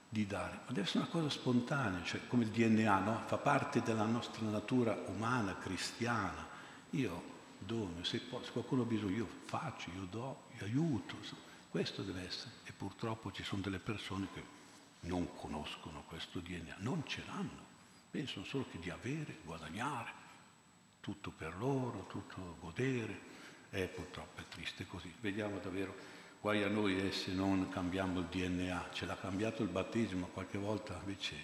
[0.07, 0.61] di dare.
[0.65, 3.21] Ma deve essere una cosa spontanea, cioè come il DNA, no?
[3.25, 6.47] Fa parte della nostra natura umana, cristiana.
[6.91, 7.23] Io
[7.59, 11.17] dono, se, qualcuno ha bisogno io faccio, io do, io aiuto.
[11.69, 12.51] Questo deve essere.
[12.63, 14.57] E purtroppo ci sono delle persone che
[15.01, 17.67] non conoscono questo DNA, non ce l'hanno.
[18.09, 20.27] Pensano solo che di avere, guadagnare
[20.99, 23.37] tutto per loro, tutto godere,
[23.69, 25.13] e purtroppo è triste così.
[25.21, 25.95] Vediamo davvero,
[26.41, 30.57] guai a noi eh, se non cambiamo il DNA, ce l'ha cambiato il battesimo, qualche
[30.57, 31.35] volta invece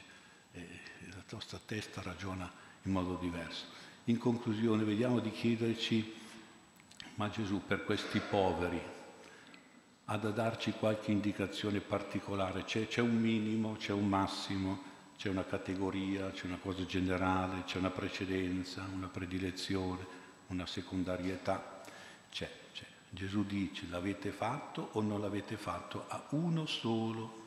[0.54, 0.68] eh,
[1.10, 2.52] la nostra testa ragiona
[2.84, 3.66] in modo diverso.
[4.06, 6.14] In conclusione, vediamo di chiederci,
[7.16, 8.94] ma Gesù per questi poveri
[10.06, 15.46] ha da darci qualche indicazione particolare, c'è, c'è un minimo, c'è un massimo, c'è una
[15.46, 20.06] categoria, c'è una cosa generale, c'è una precedenza, una predilezione,
[20.48, 21.82] una secondarietà.
[22.30, 22.86] C'è, c'è.
[23.10, 27.44] Gesù dice l'avete fatto o non l'avete fatto a uno solo,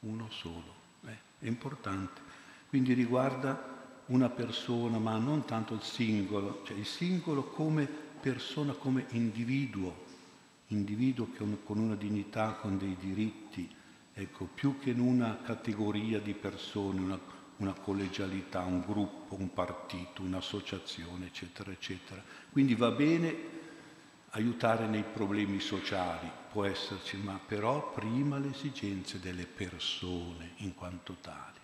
[0.00, 0.74] uno solo.
[1.06, 2.20] Eh, è importante.
[2.68, 9.06] Quindi riguarda una persona, ma non tanto il singolo, cioè il singolo come persona, come
[9.10, 10.06] individuo,
[10.68, 11.28] individuo
[11.64, 13.68] con una dignità, con dei diritti,
[14.12, 17.18] ecco, più che in una categoria di persone, una,
[17.58, 22.22] una collegialità, un gruppo, un partito, un'associazione, eccetera, eccetera.
[22.50, 23.56] Quindi va bene
[24.30, 31.16] aiutare nei problemi sociali, può esserci, ma però prima le esigenze delle persone in quanto
[31.20, 31.58] tali,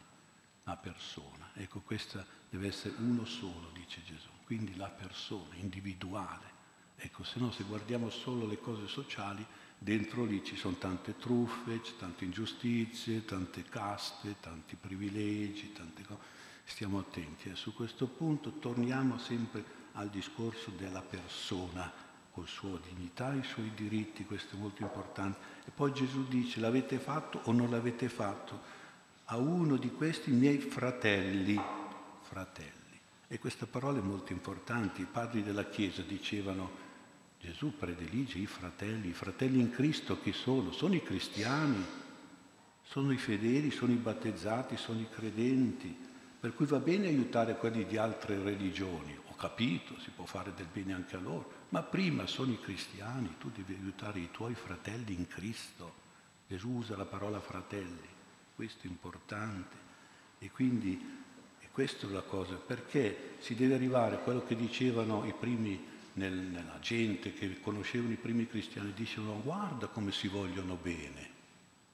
[0.64, 1.50] la persona.
[1.54, 6.53] Ecco, questa deve essere uno solo, dice Gesù, quindi la persona individuale.
[7.04, 9.44] Ecco, se no se guardiamo solo le cose sociali,
[9.84, 16.20] Dentro lì ci sono tante truffe, tante ingiustizie, tante caste, tanti privilegi, tante cose.
[16.64, 17.50] Stiamo attenti.
[17.50, 17.54] Eh.
[17.54, 21.92] Su questo punto torniamo sempre al discorso della persona,
[22.30, 25.38] con la sua dignità, i suoi diritti, questo è molto importante.
[25.66, 28.58] E poi Gesù dice, l'avete fatto o non l'avete fatto?
[29.26, 31.60] A uno di questi miei fratelli,
[32.22, 32.72] fratelli.
[33.28, 35.02] E questa parola è molto importante.
[35.02, 36.83] I padri della Chiesa dicevano,
[37.44, 40.72] Gesù predilige i fratelli, i fratelli in Cristo chi sono?
[40.72, 41.84] Sono i cristiani,
[42.82, 45.94] sono i fedeli, sono i battezzati, sono i credenti,
[46.40, 50.68] per cui va bene aiutare quelli di altre religioni, ho capito, si può fare del
[50.72, 55.12] bene anche a loro, ma prima sono i cristiani, tu devi aiutare i tuoi fratelli
[55.12, 55.92] in Cristo.
[56.48, 58.08] Gesù usa la parola fratelli,
[58.54, 59.76] questo è importante.
[60.38, 61.22] E quindi
[61.60, 65.92] e questa è la cosa, perché si deve arrivare a quello che dicevano i primi
[66.14, 71.30] nel, nella gente che conoscevano i primi cristiani, dicevano guarda come si vogliono bene.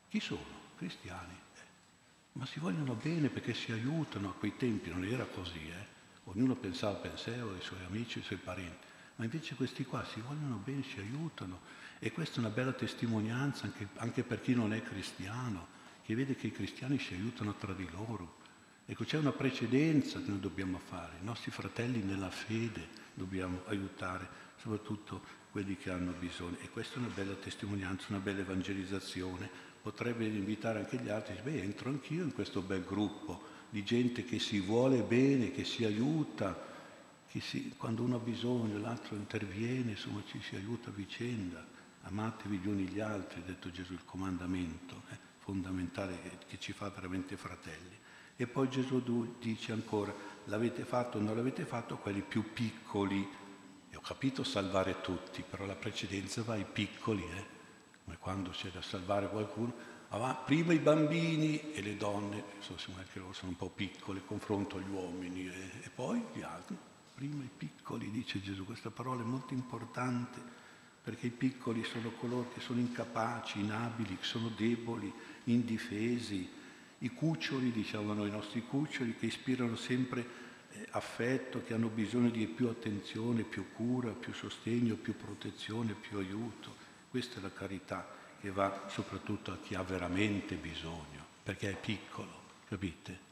[0.09, 0.59] Chi sono?
[0.77, 1.33] Cristiani.
[1.33, 1.59] Eh.
[2.33, 5.87] Ma si vogliono bene perché si aiutano, a quei tempi non era così, eh.
[6.25, 10.05] ognuno pensava per sé o ai suoi amici, ai suoi parenti, ma invece questi qua
[10.05, 11.61] si vogliono bene, si aiutano
[11.99, 16.35] e questa è una bella testimonianza anche, anche per chi non è cristiano, che vede
[16.35, 18.39] che i cristiani si aiutano tra di loro.
[18.87, 24.29] Ecco, c'è una precedenza che noi dobbiamo fare, i nostri fratelli nella fede, dobbiamo aiutare
[24.57, 26.57] soprattutto quelli che hanno bisogno.
[26.61, 29.49] E questa è una bella testimonianza, una bella evangelizzazione.
[29.83, 34.39] Potrebbe invitare anche gli altri, beh, entro anch'io in questo bel gruppo di gente che
[34.39, 36.69] si vuole bene, che si aiuta,
[37.29, 41.65] che si, quando uno ha bisogno l'altro interviene, insomma ci si aiuta a vicenda.
[42.03, 46.73] amatevi gli uni gli altri, ha detto Gesù, il comandamento eh, fondamentale che, che ci
[46.73, 48.00] fa veramente fratelli.
[48.41, 49.03] E poi Gesù
[49.39, 50.15] dice ancora,
[50.45, 53.29] l'avete fatto o non l'avete fatto quelli più piccoli.
[53.91, 57.45] E ho capito salvare tutti, però la precedenza va ai piccoli, eh?
[58.03, 59.75] come quando c'è da salvare qualcuno.
[60.09, 64.79] Ma prima i bambini e le donne, insomma, che loro sono un po' piccole, confronto
[64.79, 66.79] agli uomini, e, e poi gli altri.
[67.15, 70.41] Prima i piccoli, dice Gesù, questa parola è molto importante
[71.03, 75.13] perché i piccoli sono coloro che sono incapaci, inabili, che sono deboli,
[75.45, 76.59] indifesi,
[77.03, 80.27] i cuccioli, diciamo i nostri cuccioli, che ispirano sempre
[80.73, 86.19] eh, affetto, che hanno bisogno di più attenzione, più cura, più sostegno, più protezione, più
[86.19, 86.75] aiuto.
[87.11, 88.07] Questa è la carità
[88.41, 93.29] che va soprattutto a chi ha veramente bisogno, perché è piccolo, capite?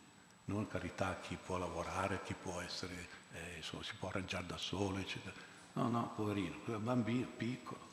[0.47, 4.57] Non carità a chi può lavorare, chi può essere, eh, insomma, si può arrangiare da
[4.57, 5.35] solo, eccetera.
[5.75, 7.88] No, no, poverino, bambino piccolo.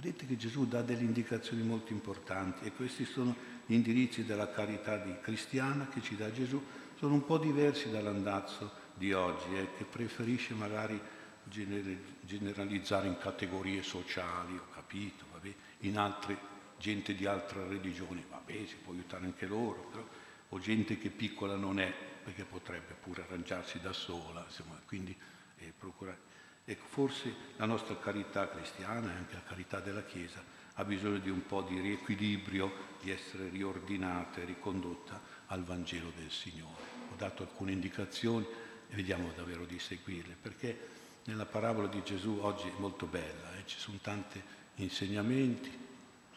[0.00, 3.34] Vedete che Gesù dà delle indicazioni molto importanti e questi sono
[3.66, 9.12] gli indirizzi della carità cristiana che ci dà Gesù, sono un po' diversi dall'andazzo di
[9.12, 11.00] oggi, eh, che preferisce magari
[11.42, 16.38] generalizzare in categorie sociali, ho capito, vabbè, in altre,
[16.78, 20.06] gente di altre religioni, vabbè, si può aiutare anche loro, però,
[20.50, 21.92] o gente che piccola non è,
[22.22, 25.16] perché potrebbe pure arrangiarsi da sola, insomma, quindi
[25.56, 26.36] eh, procurare.
[26.70, 30.44] Ecco, forse la nostra carità cristiana e anche la carità della Chiesa
[30.74, 36.30] ha bisogno di un po' di riequilibrio, di essere riordinata e ricondotta al Vangelo del
[36.30, 36.82] Signore.
[37.10, 38.46] Ho dato alcune indicazioni
[38.86, 40.88] e vediamo davvero di seguirle, perché
[41.24, 43.64] nella parabola di Gesù oggi è molto bella, eh?
[43.64, 44.38] ci sono tanti
[44.74, 45.74] insegnamenti,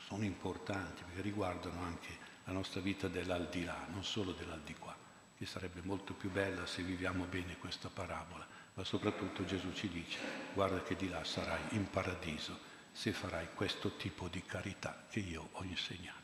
[0.08, 4.96] sono importanti perché riguardano anche la nostra vita dell'aldilà, non solo dell'aldiquà,
[5.38, 8.51] che sarebbe molto più bella se viviamo bene questa parabola,
[8.82, 10.18] ma soprattutto Gesù ci dice
[10.56, 12.58] guarda che di là sarai in paradiso
[12.92, 16.21] se farai questo tipo di carità che io ho insegnato.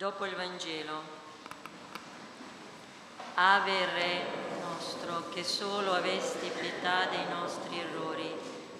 [0.00, 1.02] Dopo il Vangelo.
[3.34, 4.22] Ave Re
[4.62, 8.34] nostro, che solo avesti pietà dei nostri errori,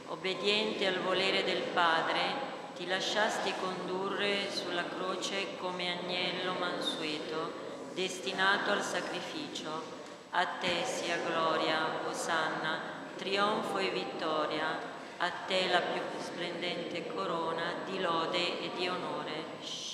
[0.07, 2.23] obbediente al volere del Padre,
[2.75, 7.53] ti lasciasti condurre sulla croce come agnello mansueto,
[7.93, 9.83] destinato al sacrificio.
[10.31, 12.81] A te sia gloria, osanna,
[13.16, 14.79] trionfo e vittoria,
[15.18, 19.89] a te la più splendente corona di lode e di onore.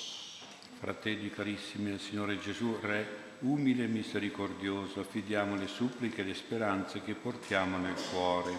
[0.79, 7.03] Fratelli carissimi, al Signore Gesù, Re, umile e misericordioso, affidiamo le suppliche e le speranze
[7.03, 8.53] che portiamo nel cuore.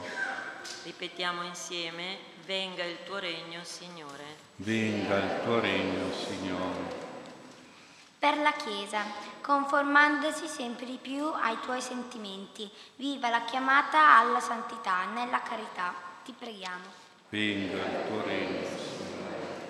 [0.84, 4.24] Ripetiamo insieme, venga il tuo regno, Signore.
[4.56, 7.06] Venga il tuo regno, Signore.
[8.18, 9.04] Per la Chiesa,
[9.42, 15.94] conformandosi sempre di più ai tuoi sentimenti, viva la chiamata alla santità nella carità.
[16.26, 17.06] Ti preghiamo.
[17.30, 18.77] Venga il tuo regno, Signore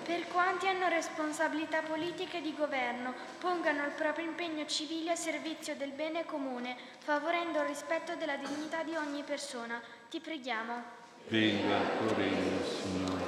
[0.08, 5.90] per quanti hanno responsabilità politiche di governo, pongano il proprio impegno civile a servizio del
[5.90, 9.78] bene comune, favorendo il rispetto della dignità di ogni persona.
[10.08, 10.82] Ti preghiamo.
[11.26, 13.24] Venga il tuo regno, Signore.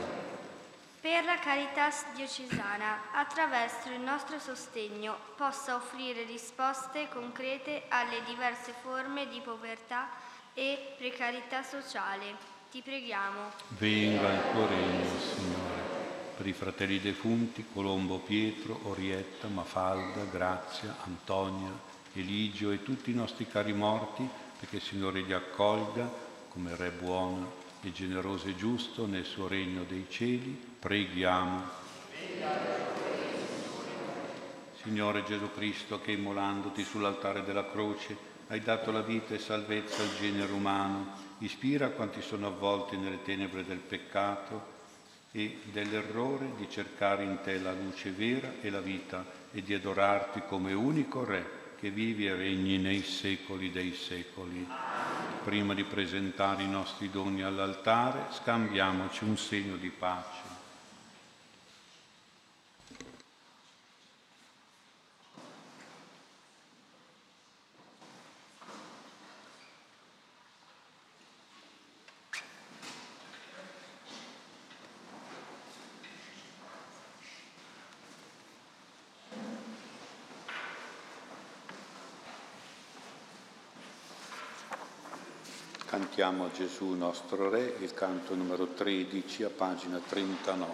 [1.03, 9.28] Per la carità diocesana, attraverso il nostro sostegno, possa offrire risposte concrete alle diverse forme
[9.28, 10.09] di povertà
[10.55, 12.37] e precarietà sociale.
[12.70, 13.51] Ti preghiamo.
[13.76, 15.80] Venga il tuo regno, Signore
[16.41, 21.70] per i fratelli defunti Colombo Pietro, Orietta, Mafalda, Grazia, Antonia,
[22.14, 24.26] Eligio e tutti i nostri cari morti,
[24.59, 26.11] perché il Signore li accolga
[26.49, 31.62] come Re buono e generoso e giusto nel suo regno dei cieli, preghiamo.
[34.82, 38.16] Signore Gesù Cristo, che immolandoti sull'altare della croce
[38.47, 43.62] hai dato la vita e salvezza al genere umano, ispira quanti sono avvolti nelle tenebre
[43.62, 44.78] del peccato
[45.33, 50.43] e dell'errore di cercare in te la luce vera e la vita e di adorarti
[50.49, 54.66] come unico Re che vivi e regni nei secoli dei secoli.
[55.43, 60.49] Prima di presentare i nostri doni all'altare, scambiamoci un segno di pace.
[86.21, 90.68] Cantiamo Gesù nostro Re, il canto numero 13 a pagina 39.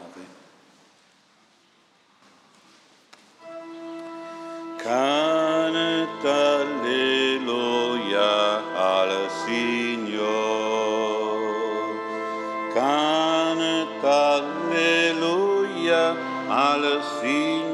[4.78, 8.24] Canta alleluia
[8.74, 10.34] al Signore.
[12.72, 16.16] Canta alleluia
[16.48, 17.65] al Signore.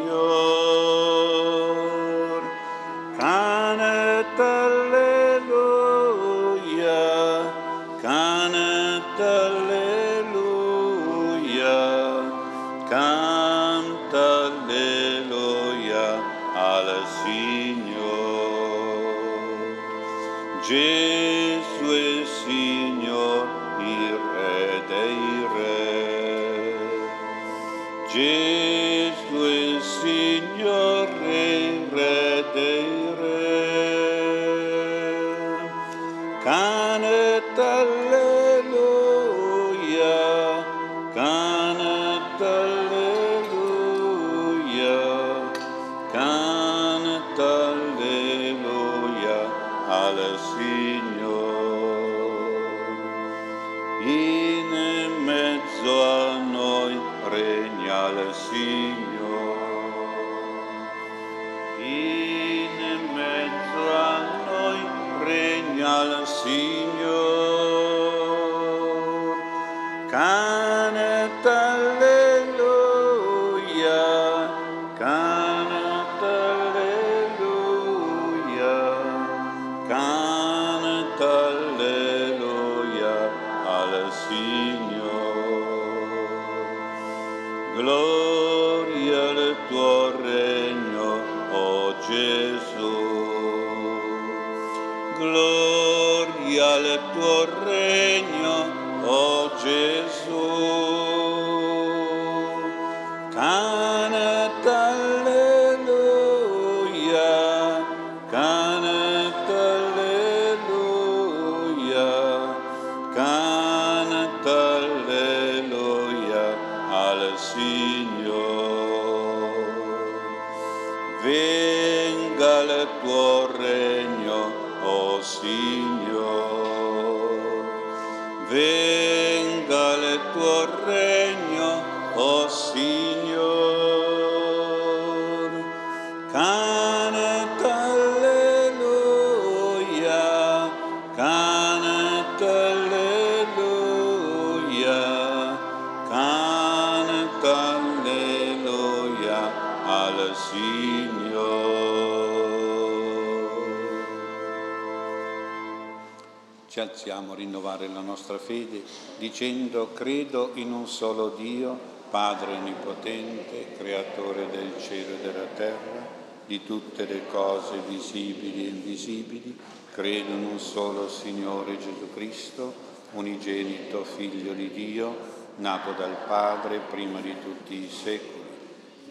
[156.92, 158.82] A rinnovare la nostra fede
[159.16, 161.76] dicendo credo in un solo Dio,
[162.10, 166.06] Padre Onnipotente, Creatore del cielo e della terra,
[166.46, 169.56] di tutte le cose visibili e invisibili,
[169.90, 172.74] credo in un solo Signore Gesù Cristo,
[173.12, 175.16] unigenito Figlio di Dio,
[175.56, 178.44] nato dal Padre prima di tutti i secoli,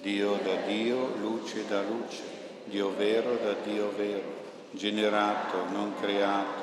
[0.02, 2.22] Dio da Dio, luce da luce,
[2.66, 6.61] Dio vero da Dio vero, generato, non creato,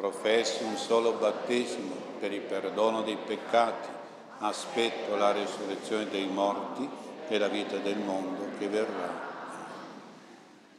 [0.00, 3.86] Professo un solo battesimo per il perdono dei peccati.
[4.38, 6.88] Aspetto la risurrezione dei morti
[7.28, 9.28] e la vita del mondo che verrà.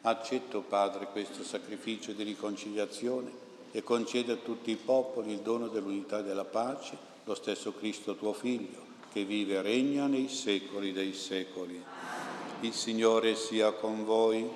[0.01, 3.31] Accetto, Padre, questo sacrificio di riconciliazione
[3.71, 8.15] e conceda a tutti i popoli il dono dell'unità e della pace, lo stesso Cristo
[8.15, 8.79] tuo Figlio,
[9.13, 11.79] che vive e regna nei secoli dei secoli.
[12.61, 14.49] Il Signore sia con voi,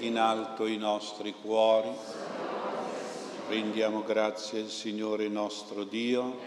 [0.00, 2.20] in alto i nostri cuori,
[3.52, 6.38] Rendiamo grazie al Signore nostro Dio.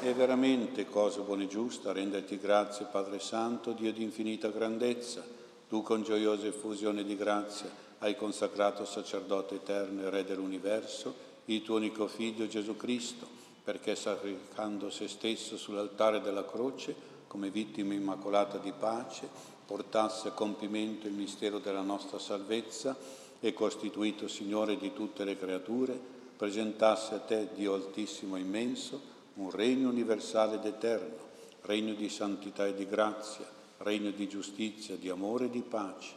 [0.00, 5.22] È veramente cosa buona e giusta renderti grazie, Padre Santo, Dio di infinita grandezza.
[5.68, 11.76] Tu con gioiosa effusione di grazia hai consacrato sacerdote eterno e Re dell'universo, il tuo
[11.76, 13.26] unico Figlio Gesù Cristo,
[13.62, 16.94] perché sacrificando se stesso sull'altare della croce,
[17.26, 19.28] come vittima immacolata di pace,
[19.66, 22.96] portasse a compimento il mistero della nostra salvezza
[23.44, 25.98] e costituito Signore di tutte le creature,
[26.36, 29.00] presentasse a te, Dio altissimo e immenso,
[29.34, 31.16] un regno universale ed eterno,
[31.62, 33.44] regno di santità e di grazia,
[33.78, 36.14] regno di giustizia, di amore e di pace.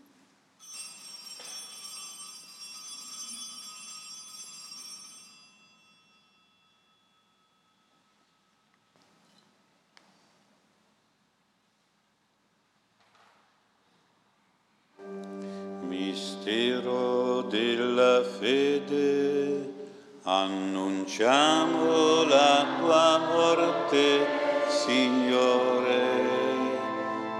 [23.91, 24.25] Morte,
[24.69, 25.99] Signore,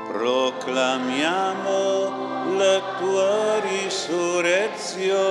[0.07, 1.69] proclamiamo
[2.57, 5.29] la tua risurrezione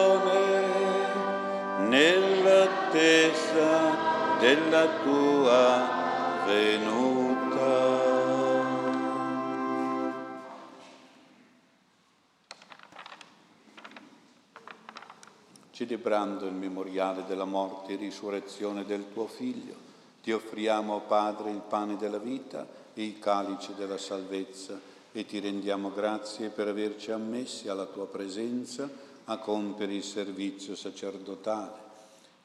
[1.88, 3.58] nell'attesa
[4.38, 5.88] della tua
[6.46, 8.08] venuta.
[15.72, 19.89] celebrando il memoriale della morte e risurrezione del tuo Figlio,
[20.22, 24.78] ti offriamo, Padre, il pane della vita e il calice della salvezza
[25.12, 28.88] e ti rendiamo grazie per averci ammessi alla tua presenza
[29.24, 31.88] a compiere il servizio sacerdotale.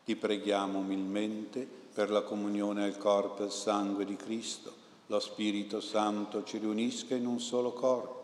[0.03, 4.73] Ti preghiamo umilmente per la comunione al corpo e al sangue di Cristo.
[5.07, 8.23] Lo Spirito Santo ci riunisca in un solo corpo.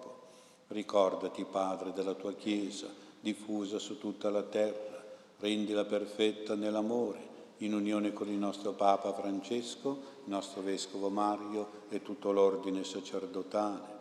[0.68, 2.88] Ricordati, Padre, della tua Chiesa,
[3.20, 4.92] diffusa su tutta la terra
[5.42, 7.20] rendila perfetta nell'amore,
[7.62, 9.90] in unione con il nostro Papa Francesco,
[10.26, 14.00] il nostro Vescovo Mario e tutto l'ordine sacerdotale.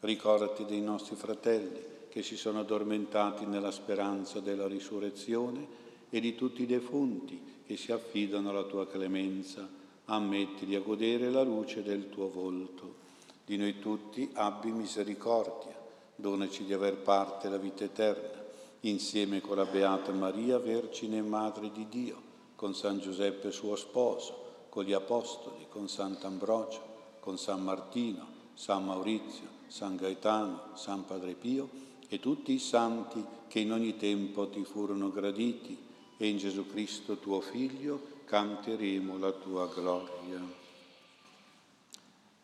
[0.00, 6.62] Ricordati dei nostri fratelli che si sono addormentati nella speranza della risurrezione e di tutti
[6.62, 9.66] i defunti che si affidano alla tua clemenza.
[10.06, 13.06] Ammettili a godere la luce del tuo volto.
[13.44, 15.74] Di noi tutti abbi misericordia,
[16.14, 18.44] donaci di aver parte la vita eterna,
[18.80, 22.27] insieme con la Beata Maria, Vergine e Madre di Dio,
[22.58, 26.80] con San Giuseppe suo sposo, con gli Apostoli, con Sant'Ambrogio,
[27.20, 31.68] con San Martino, San Maurizio, San Gaetano, San Padre Pio
[32.08, 35.78] e tutti i santi che in ogni tempo ti furono graditi
[36.16, 40.42] e in Gesù Cristo tuo Figlio canteremo la tua gloria.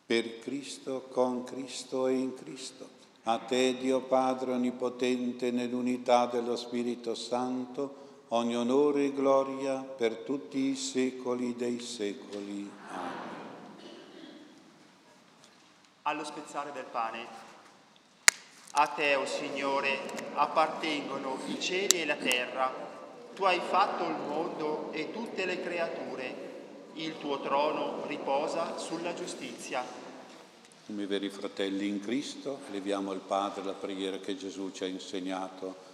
[0.05, 2.87] Per Cristo, con Cristo e in Cristo,
[3.23, 10.69] a te Dio Padre Onnipotente nell'unità dello Spirito Santo, ogni onore e gloria per tutti
[10.69, 12.71] i secoli dei secoli.
[12.89, 13.25] Amen
[16.07, 17.25] allo spezzare del pane.
[18.77, 19.97] A te, o oh Signore,
[20.35, 22.71] appartengono i cieli e la terra.
[23.33, 26.43] Tu hai fatto il mondo e tutte le creature.
[26.93, 29.83] Il tuo trono riposa sulla giustizia.
[30.85, 35.93] Come veri fratelli in Cristo, eleviamo al Padre la preghiera che Gesù ci ha insegnato.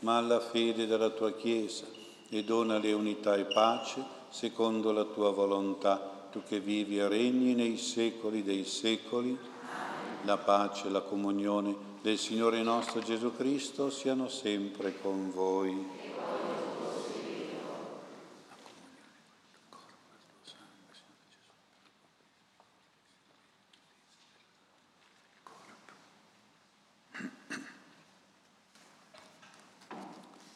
[0.00, 1.84] ma alla fede della tua Chiesa,
[2.28, 7.78] e donale unità e pace secondo la tua volontà tu che vivi e regni nei
[7.78, 9.36] secoli dei secoli,
[10.22, 15.97] la pace e la comunione del Signore nostro Gesù Cristo siano sempre con voi.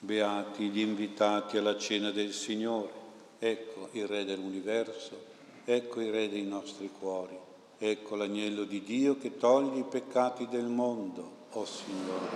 [0.04, 3.00] Beati gli invitati alla cena del Signore.
[3.38, 5.30] Ecco il Re dell'universo
[5.64, 7.38] Ecco il Re dei nostri cuori,
[7.78, 12.28] ecco l'agnello di Dio che toglie i peccati del mondo, o oh Signore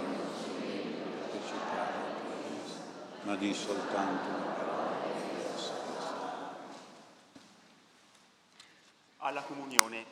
[1.33, 2.15] che ci parla,
[3.23, 4.95] ma di soltanto una parola.
[9.17, 10.05] Alla comunione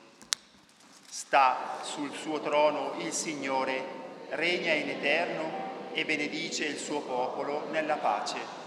[1.09, 3.85] sta sul suo trono il Signore,
[4.31, 5.64] regna in eterno
[5.95, 8.63] e benedice il suo popolo nella pace.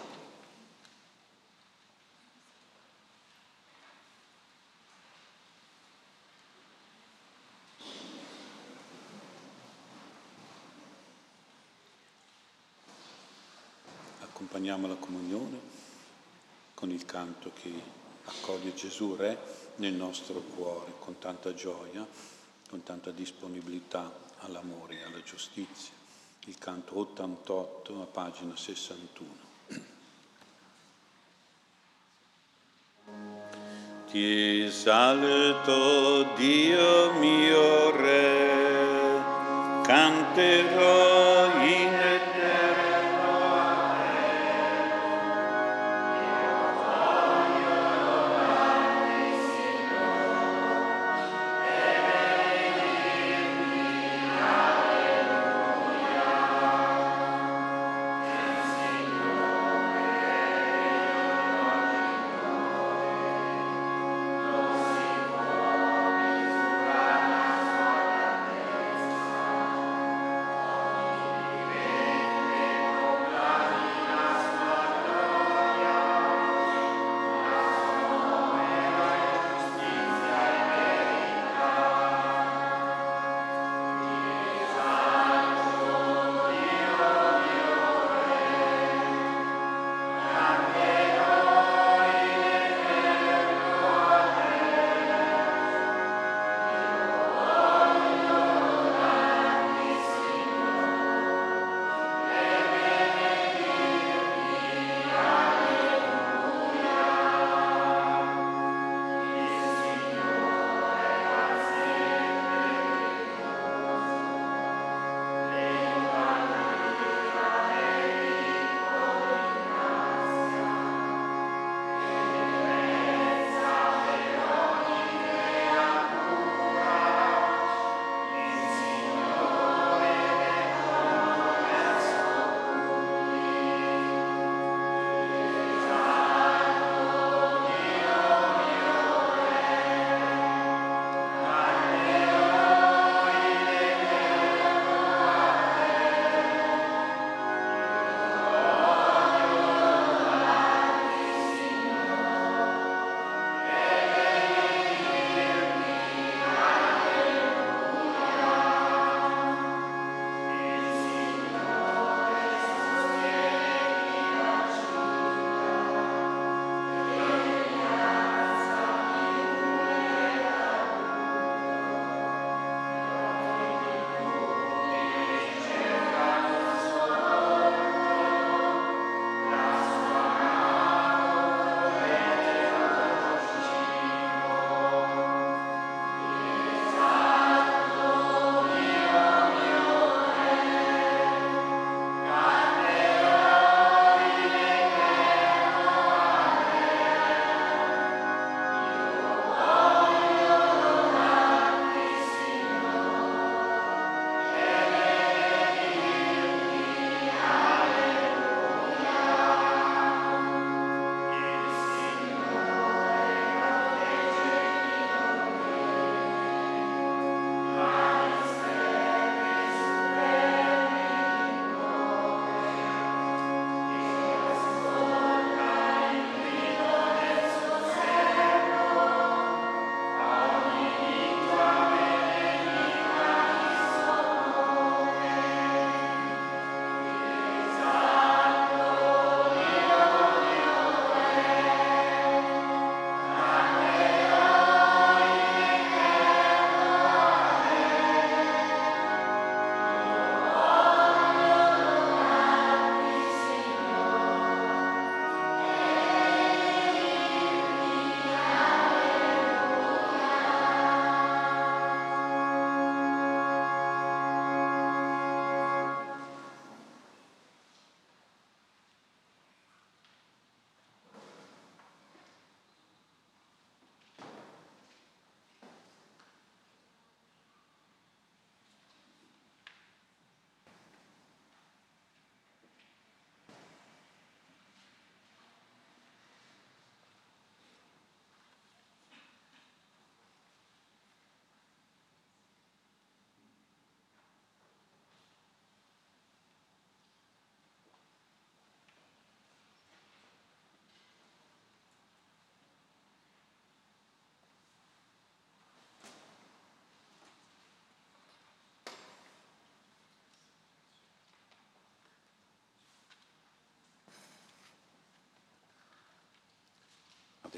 [14.38, 15.60] accompagniamo la comunione
[16.74, 17.72] con il canto che
[18.26, 19.38] accoglie Gesù Re
[19.78, 22.06] nel nostro cuore con tanta gioia,
[22.70, 25.97] con tanta disponibilità all'amore e alla giustizia.
[26.48, 29.30] Il canto 88 a pagina 61.
[34.10, 39.22] Ti esalto Dio mio Re,
[39.84, 41.17] canterò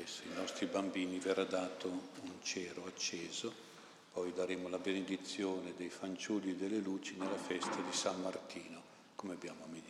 [0.09, 3.53] adesso ai nostri bambini verrà dato un cero acceso,
[4.11, 8.81] poi daremo la benedizione dei fanciulli e delle luci nella festa di San Martino,
[9.15, 9.88] come abbiamo meditato.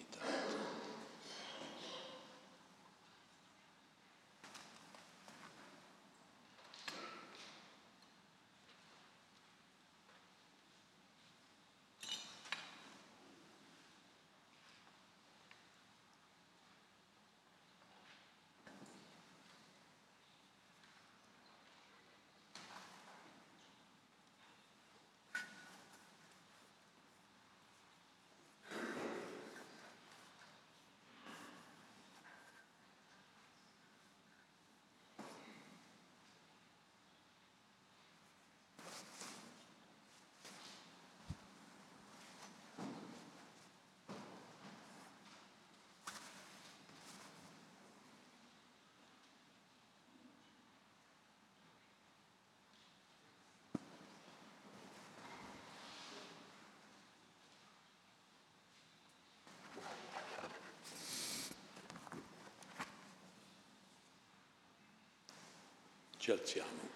[66.20, 66.90] Ci alziamo.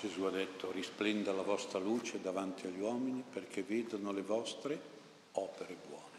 [0.00, 4.80] Gesù ha detto, risplenda la vostra luce davanti agli uomini perché vedono le vostre
[5.32, 6.16] opere buone.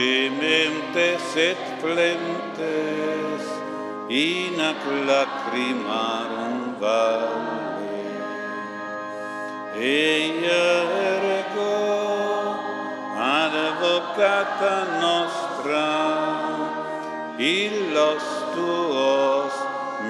[0.00, 3.44] gementes et plentes
[4.08, 8.06] in ac lacrimarum valle.
[9.76, 10.64] Eia
[11.10, 11.76] ergo
[13.40, 15.88] advocata nostra,
[17.52, 19.54] illos tuos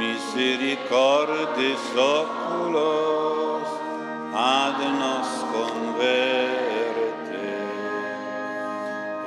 [0.00, 1.84] misericordis
[2.16, 3.68] oculos
[4.54, 6.49] ad nos conver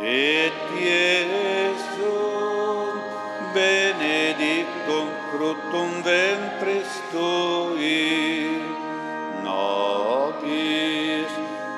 [0.04, 1.94] et Iesum
[3.54, 8.60] benedictum fructum ventris tui,
[9.46, 11.32] nobis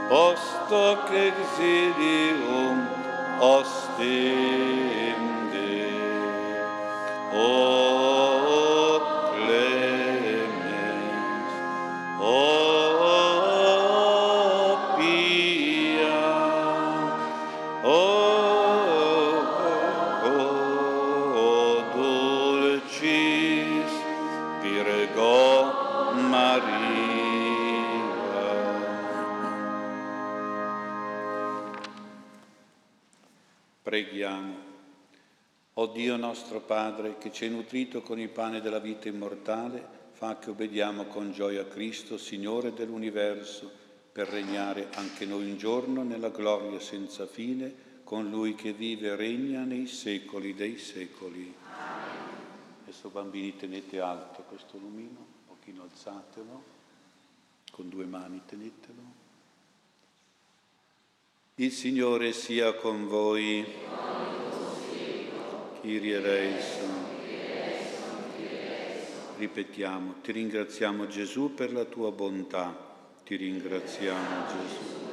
[0.10, 2.78] post hoc exilium
[3.54, 5.22] ostim
[5.54, 5.86] de.
[7.34, 7.75] O
[35.96, 39.82] Dio nostro Padre, che ci hai nutrito con il pane della vita immortale,
[40.12, 43.72] fa che obbediamo con gioia a Cristo, Signore dell'universo,
[44.12, 47.74] per regnare anche noi un giorno nella gloria senza fine,
[48.04, 51.56] con Lui che vive e regna nei secoli dei secoli.
[52.82, 56.64] Adesso bambini tenete alto questo lumino, un pochino alzatelo,
[57.72, 59.02] con due mani tenetelo.
[61.56, 64.05] Il Signore sia con voi.
[65.86, 67.14] Kyrie eleison.
[69.38, 72.76] Ripetiamo, ti ringraziamo Gesù per la tua bontà,
[73.24, 75.04] ti ringraziamo Gesù.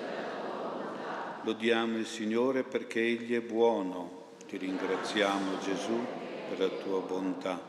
[1.42, 5.98] Lodiamo il Signore perché Egli è buono, ti ringraziamo Gesù
[6.48, 7.60] per la tua bontà.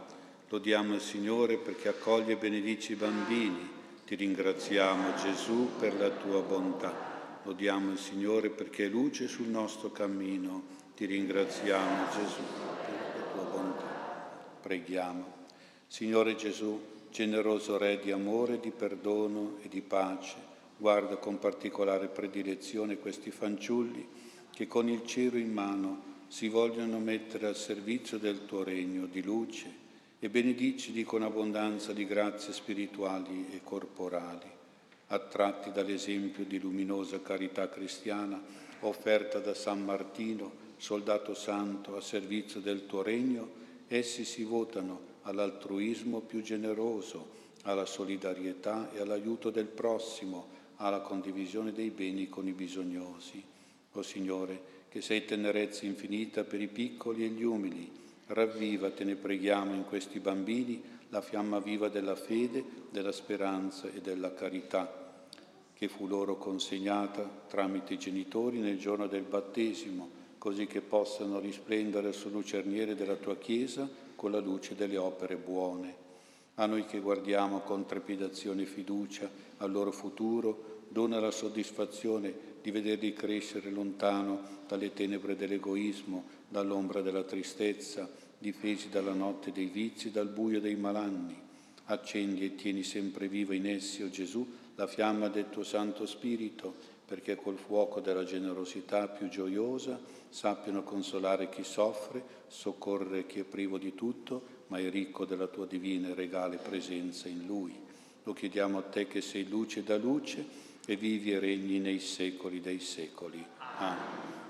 [0.47, 3.69] Lodiamo il Signore perché accoglie e benedice i bambini,
[4.05, 7.11] ti ringraziamo Gesù per la tua bontà.
[7.43, 12.41] Lodiamo il Signore perché è luce sul nostro cammino, ti ringraziamo Gesù
[12.85, 13.91] per la tua bontà.
[14.63, 15.41] Preghiamo.
[15.87, 16.79] Signore Gesù,
[17.11, 20.37] generoso Re di amore, di perdono e di pace,
[20.77, 24.07] guarda con particolare predilezione questi fanciulli
[24.51, 29.21] che con il cielo in mano si vogliono mettere al servizio del tuo regno di
[29.21, 29.81] luce
[30.17, 34.49] e benedicili con abbondanza di grazie spirituali e corporali,
[35.07, 38.41] attratti dall'esempio di luminosa carità cristiana
[38.79, 43.61] offerta da San Martino, soldato santo a servizio del tuo regno,
[43.97, 51.91] essi si votano all'altruismo più generoso, alla solidarietà e all'aiuto del prossimo, alla condivisione dei
[51.91, 53.43] beni con i bisognosi.
[53.93, 57.89] O Signore, che sei tenerezza infinita per i piccoli e gli umili,
[58.27, 64.01] ravviva, te ne preghiamo, in questi bambini la fiamma viva della fede, della speranza e
[64.01, 65.27] della carità,
[65.73, 72.11] che fu loro consegnata tramite i genitori nel giorno del battesimo, così che possano risplendere
[72.11, 75.95] sul lucerniere della tua Chiesa con la luce delle opere buone.
[76.55, 82.71] A noi che guardiamo con trepidazione e fiducia al loro futuro, dona la soddisfazione di
[82.71, 90.27] vederli crescere lontano dalle tenebre dell'egoismo, dall'ombra della tristezza, difesi dalla notte dei vizi, dal
[90.27, 91.39] buio dei malanni.
[91.85, 94.45] Accendi e tieni sempre viva in essi, o oh Gesù,
[94.75, 99.99] la fiamma del tuo Santo Spirito, perché col fuoco della generosità più gioiosa
[100.29, 105.65] sappiano consolare chi soffre, soccorrere chi è privo di tutto, ma è ricco della tua
[105.65, 107.75] divina e regale presenza in lui.
[108.23, 110.45] Lo chiediamo a te che sei luce da luce
[110.85, 113.45] e vivi e regni nei secoli dei secoli.
[113.77, 113.97] Amen.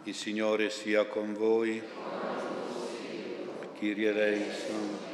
[0.03, 1.81] Il Signore sia con voi.
[3.77, 5.11] Kyrie eleison.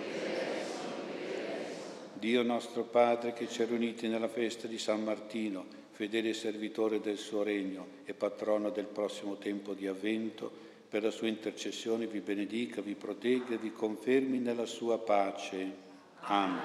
[2.13, 5.65] Dio nostro Padre che ci ha riuniti nella festa di San Martino,
[5.99, 10.49] fedele servitore del suo regno e patrono del prossimo tempo di avvento,
[10.87, 15.69] per la sua intercessione vi benedica, vi protegga e vi confermi nella sua pace.
[16.21, 16.61] Amen.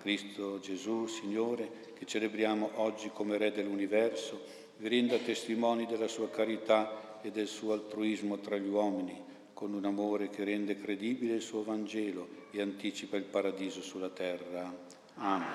[0.00, 4.40] Cristo Gesù, Signore, che celebriamo oggi come Re dell'universo,
[4.78, 9.16] vi renda testimoni della sua carità e del suo altruismo tra gli uomini,
[9.52, 15.01] con un amore che rende credibile il suo Vangelo e anticipa il paradiso sulla terra.
[15.16, 15.46] Amen.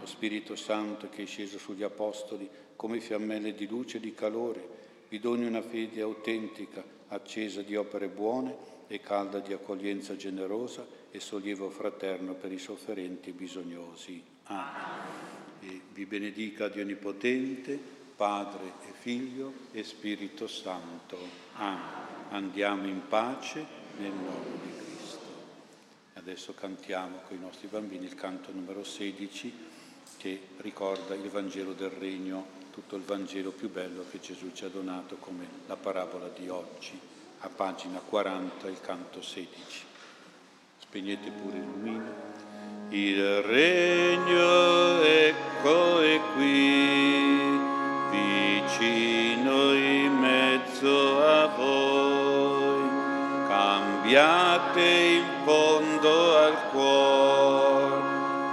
[0.00, 4.80] Lo Spirito Santo che è sceso sugli Apostoli come fiammelle di luce e di calore,
[5.08, 8.56] vi doni una fede autentica, accesa di opere buone
[8.88, 14.22] e calda di accoglienza generosa e sollievo fraterno per i sofferenti e bisognosi.
[14.44, 15.60] Amen.
[15.60, 17.78] E vi benedica Dio Onnipotente,
[18.16, 21.18] Padre e Figlio e Spirito Santo.
[21.54, 21.80] Amen.
[22.30, 23.64] Andiamo in pace
[23.98, 24.81] nel nome di Cristo.
[26.24, 29.52] Adesso cantiamo con i nostri bambini il canto numero 16
[30.18, 34.68] che ricorda il Vangelo del Regno tutto il Vangelo più bello che Gesù ci ha
[34.68, 36.96] donato come la parabola di oggi,
[37.40, 39.84] a pagina 40, il canto 16.
[40.78, 42.14] Spegnete pure il lumino.
[42.90, 47.58] Il regno ecco è qui,
[48.10, 51.41] vicino in mezzo a
[54.12, 58.02] cambiate in fondo al cuore,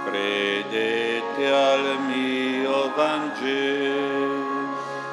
[0.06, 4.38] credete al mio Vangelo.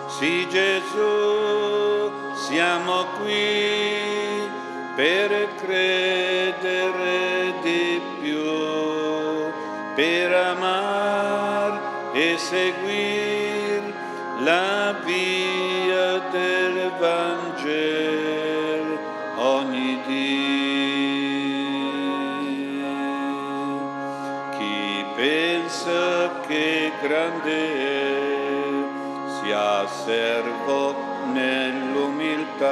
[0.07, 4.49] Sì Gesù, siamo qui
[4.95, 6.26] per credere
[25.68, 28.61] pensa che grande è
[29.41, 30.95] sia servo
[31.34, 32.72] nell'umiltà,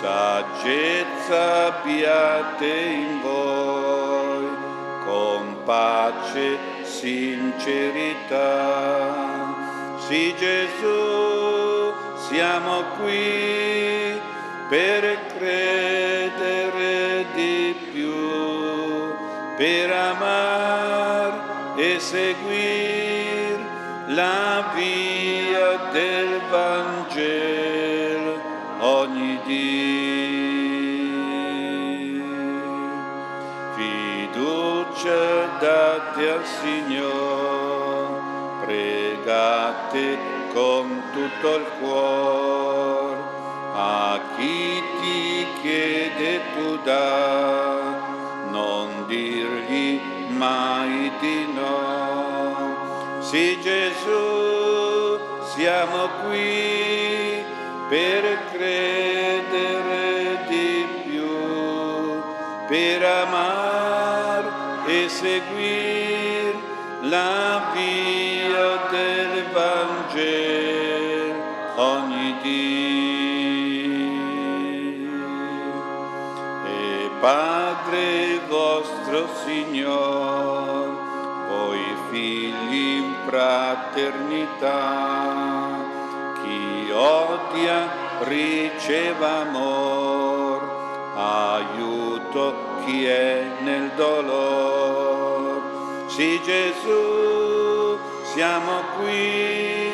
[0.00, 4.48] saggezza abbiate in voi,
[5.04, 8.40] con pace, sincerità.
[10.08, 11.92] Sì Gesù,
[12.28, 14.20] siamo qui
[14.68, 16.11] per credere
[22.42, 23.58] seguire
[24.08, 28.40] la via del Vangelo
[28.80, 30.10] ogni dì.
[33.74, 38.20] Fiducia date al Signore,
[38.66, 40.18] pregate
[40.52, 43.16] con tutto il cuore,
[43.74, 47.80] a chi ti chiede tu dà,
[48.50, 52.01] non dirgli mai di no.
[53.32, 55.18] Sì Gesù,
[55.54, 57.42] siamo qui
[57.88, 62.20] per credere di più,
[62.68, 64.50] per amare
[64.84, 66.52] e seguire
[67.04, 71.34] la via del Vangelo
[71.76, 73.86] ogni dì.
[76.66, 80.81] E Padre vostro Signor, voi
[82.12, 84.76] figli in fraternità,
[86.42, 87.88] chi odia
[88.24, 90.60] riceva amor,
[91.16, 95.60] aiuto chi è nel dolore.
[96.08, 97.98] Sì Gesù,
[98.34, 99.90] siamo qui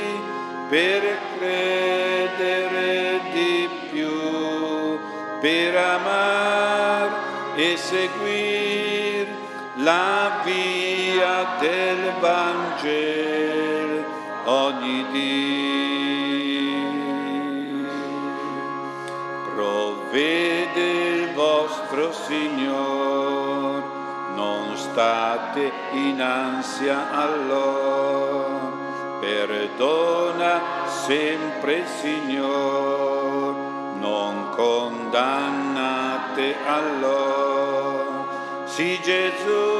[0.68, 4.98] per credere di più,
[5.40, 7.12] per amare
[7.54, 9.28] e seguire
[9.76, 10.87] la via
[11.58, 14.04] del Vangelo
[14.44, 16.86] ogni dì.
[19.52, 23.82] Provvede il vostro Signor,
[24.34, 28.70] non state in ansia allora,
[29.18, 33.56] perdona sempre Signor,
[33.98, 38.26] non condannate allora.
[38.66, 39.77] Sì Gesù,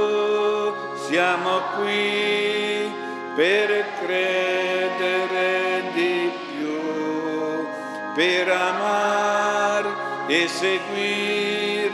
[1.09, 2.93] siamo qui
[3.35, 7.67] per credere di più,
[8.15, 9.89] per amare
[10.27, 11.93] e seguire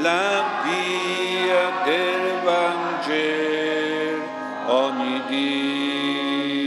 [0.00, 4.24] la via del Vangelo
[4.66, 6.64] ogni dì.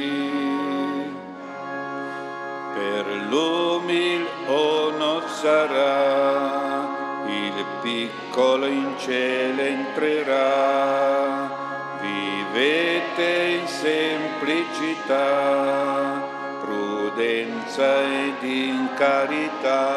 [2.75, 6.87] Per l'umil onor sarà,
[7.27, 11.18] il piccolo in cielo entrerà,
[12.59, 15.23] vivete in semplicità,
[16.59, 19.87] prudenza ed in carità.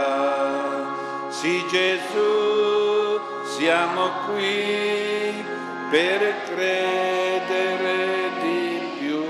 [1.28, 3.20] Sì Gesù,
[3.56, 5.44] siamo qui
[5.90, 7.97] per credere
[8.40, 9.24] di più,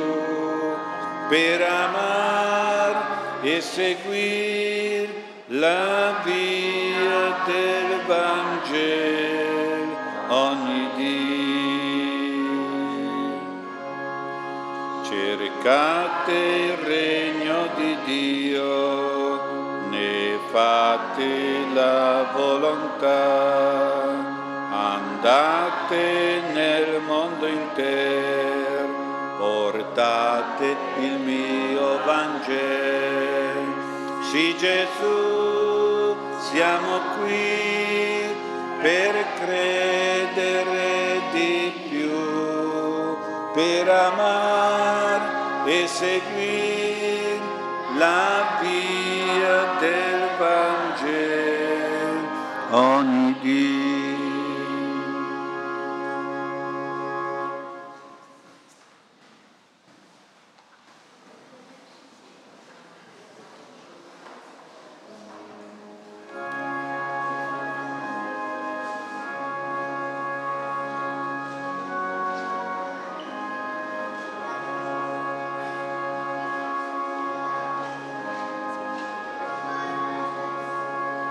[1.28, 3.00] per amare
[3.42, 5.08] e seguire
[5.46, 9.22] la via del Vangelo
[15.62, 24.08] Cercate il regno di Dio, ne fate la volontà,
[24.72, 28.88] andate nel mondo intero,
[29.38, 33.60] portate il mio Vangelo.
[34.32, 38.34] Sì Gesù, siamo qui
[38.80, 43.16] per credere di più,
[43.54, 44.41] per amare
[46.02, 47.38] e seguire
[47.96, 48.41] la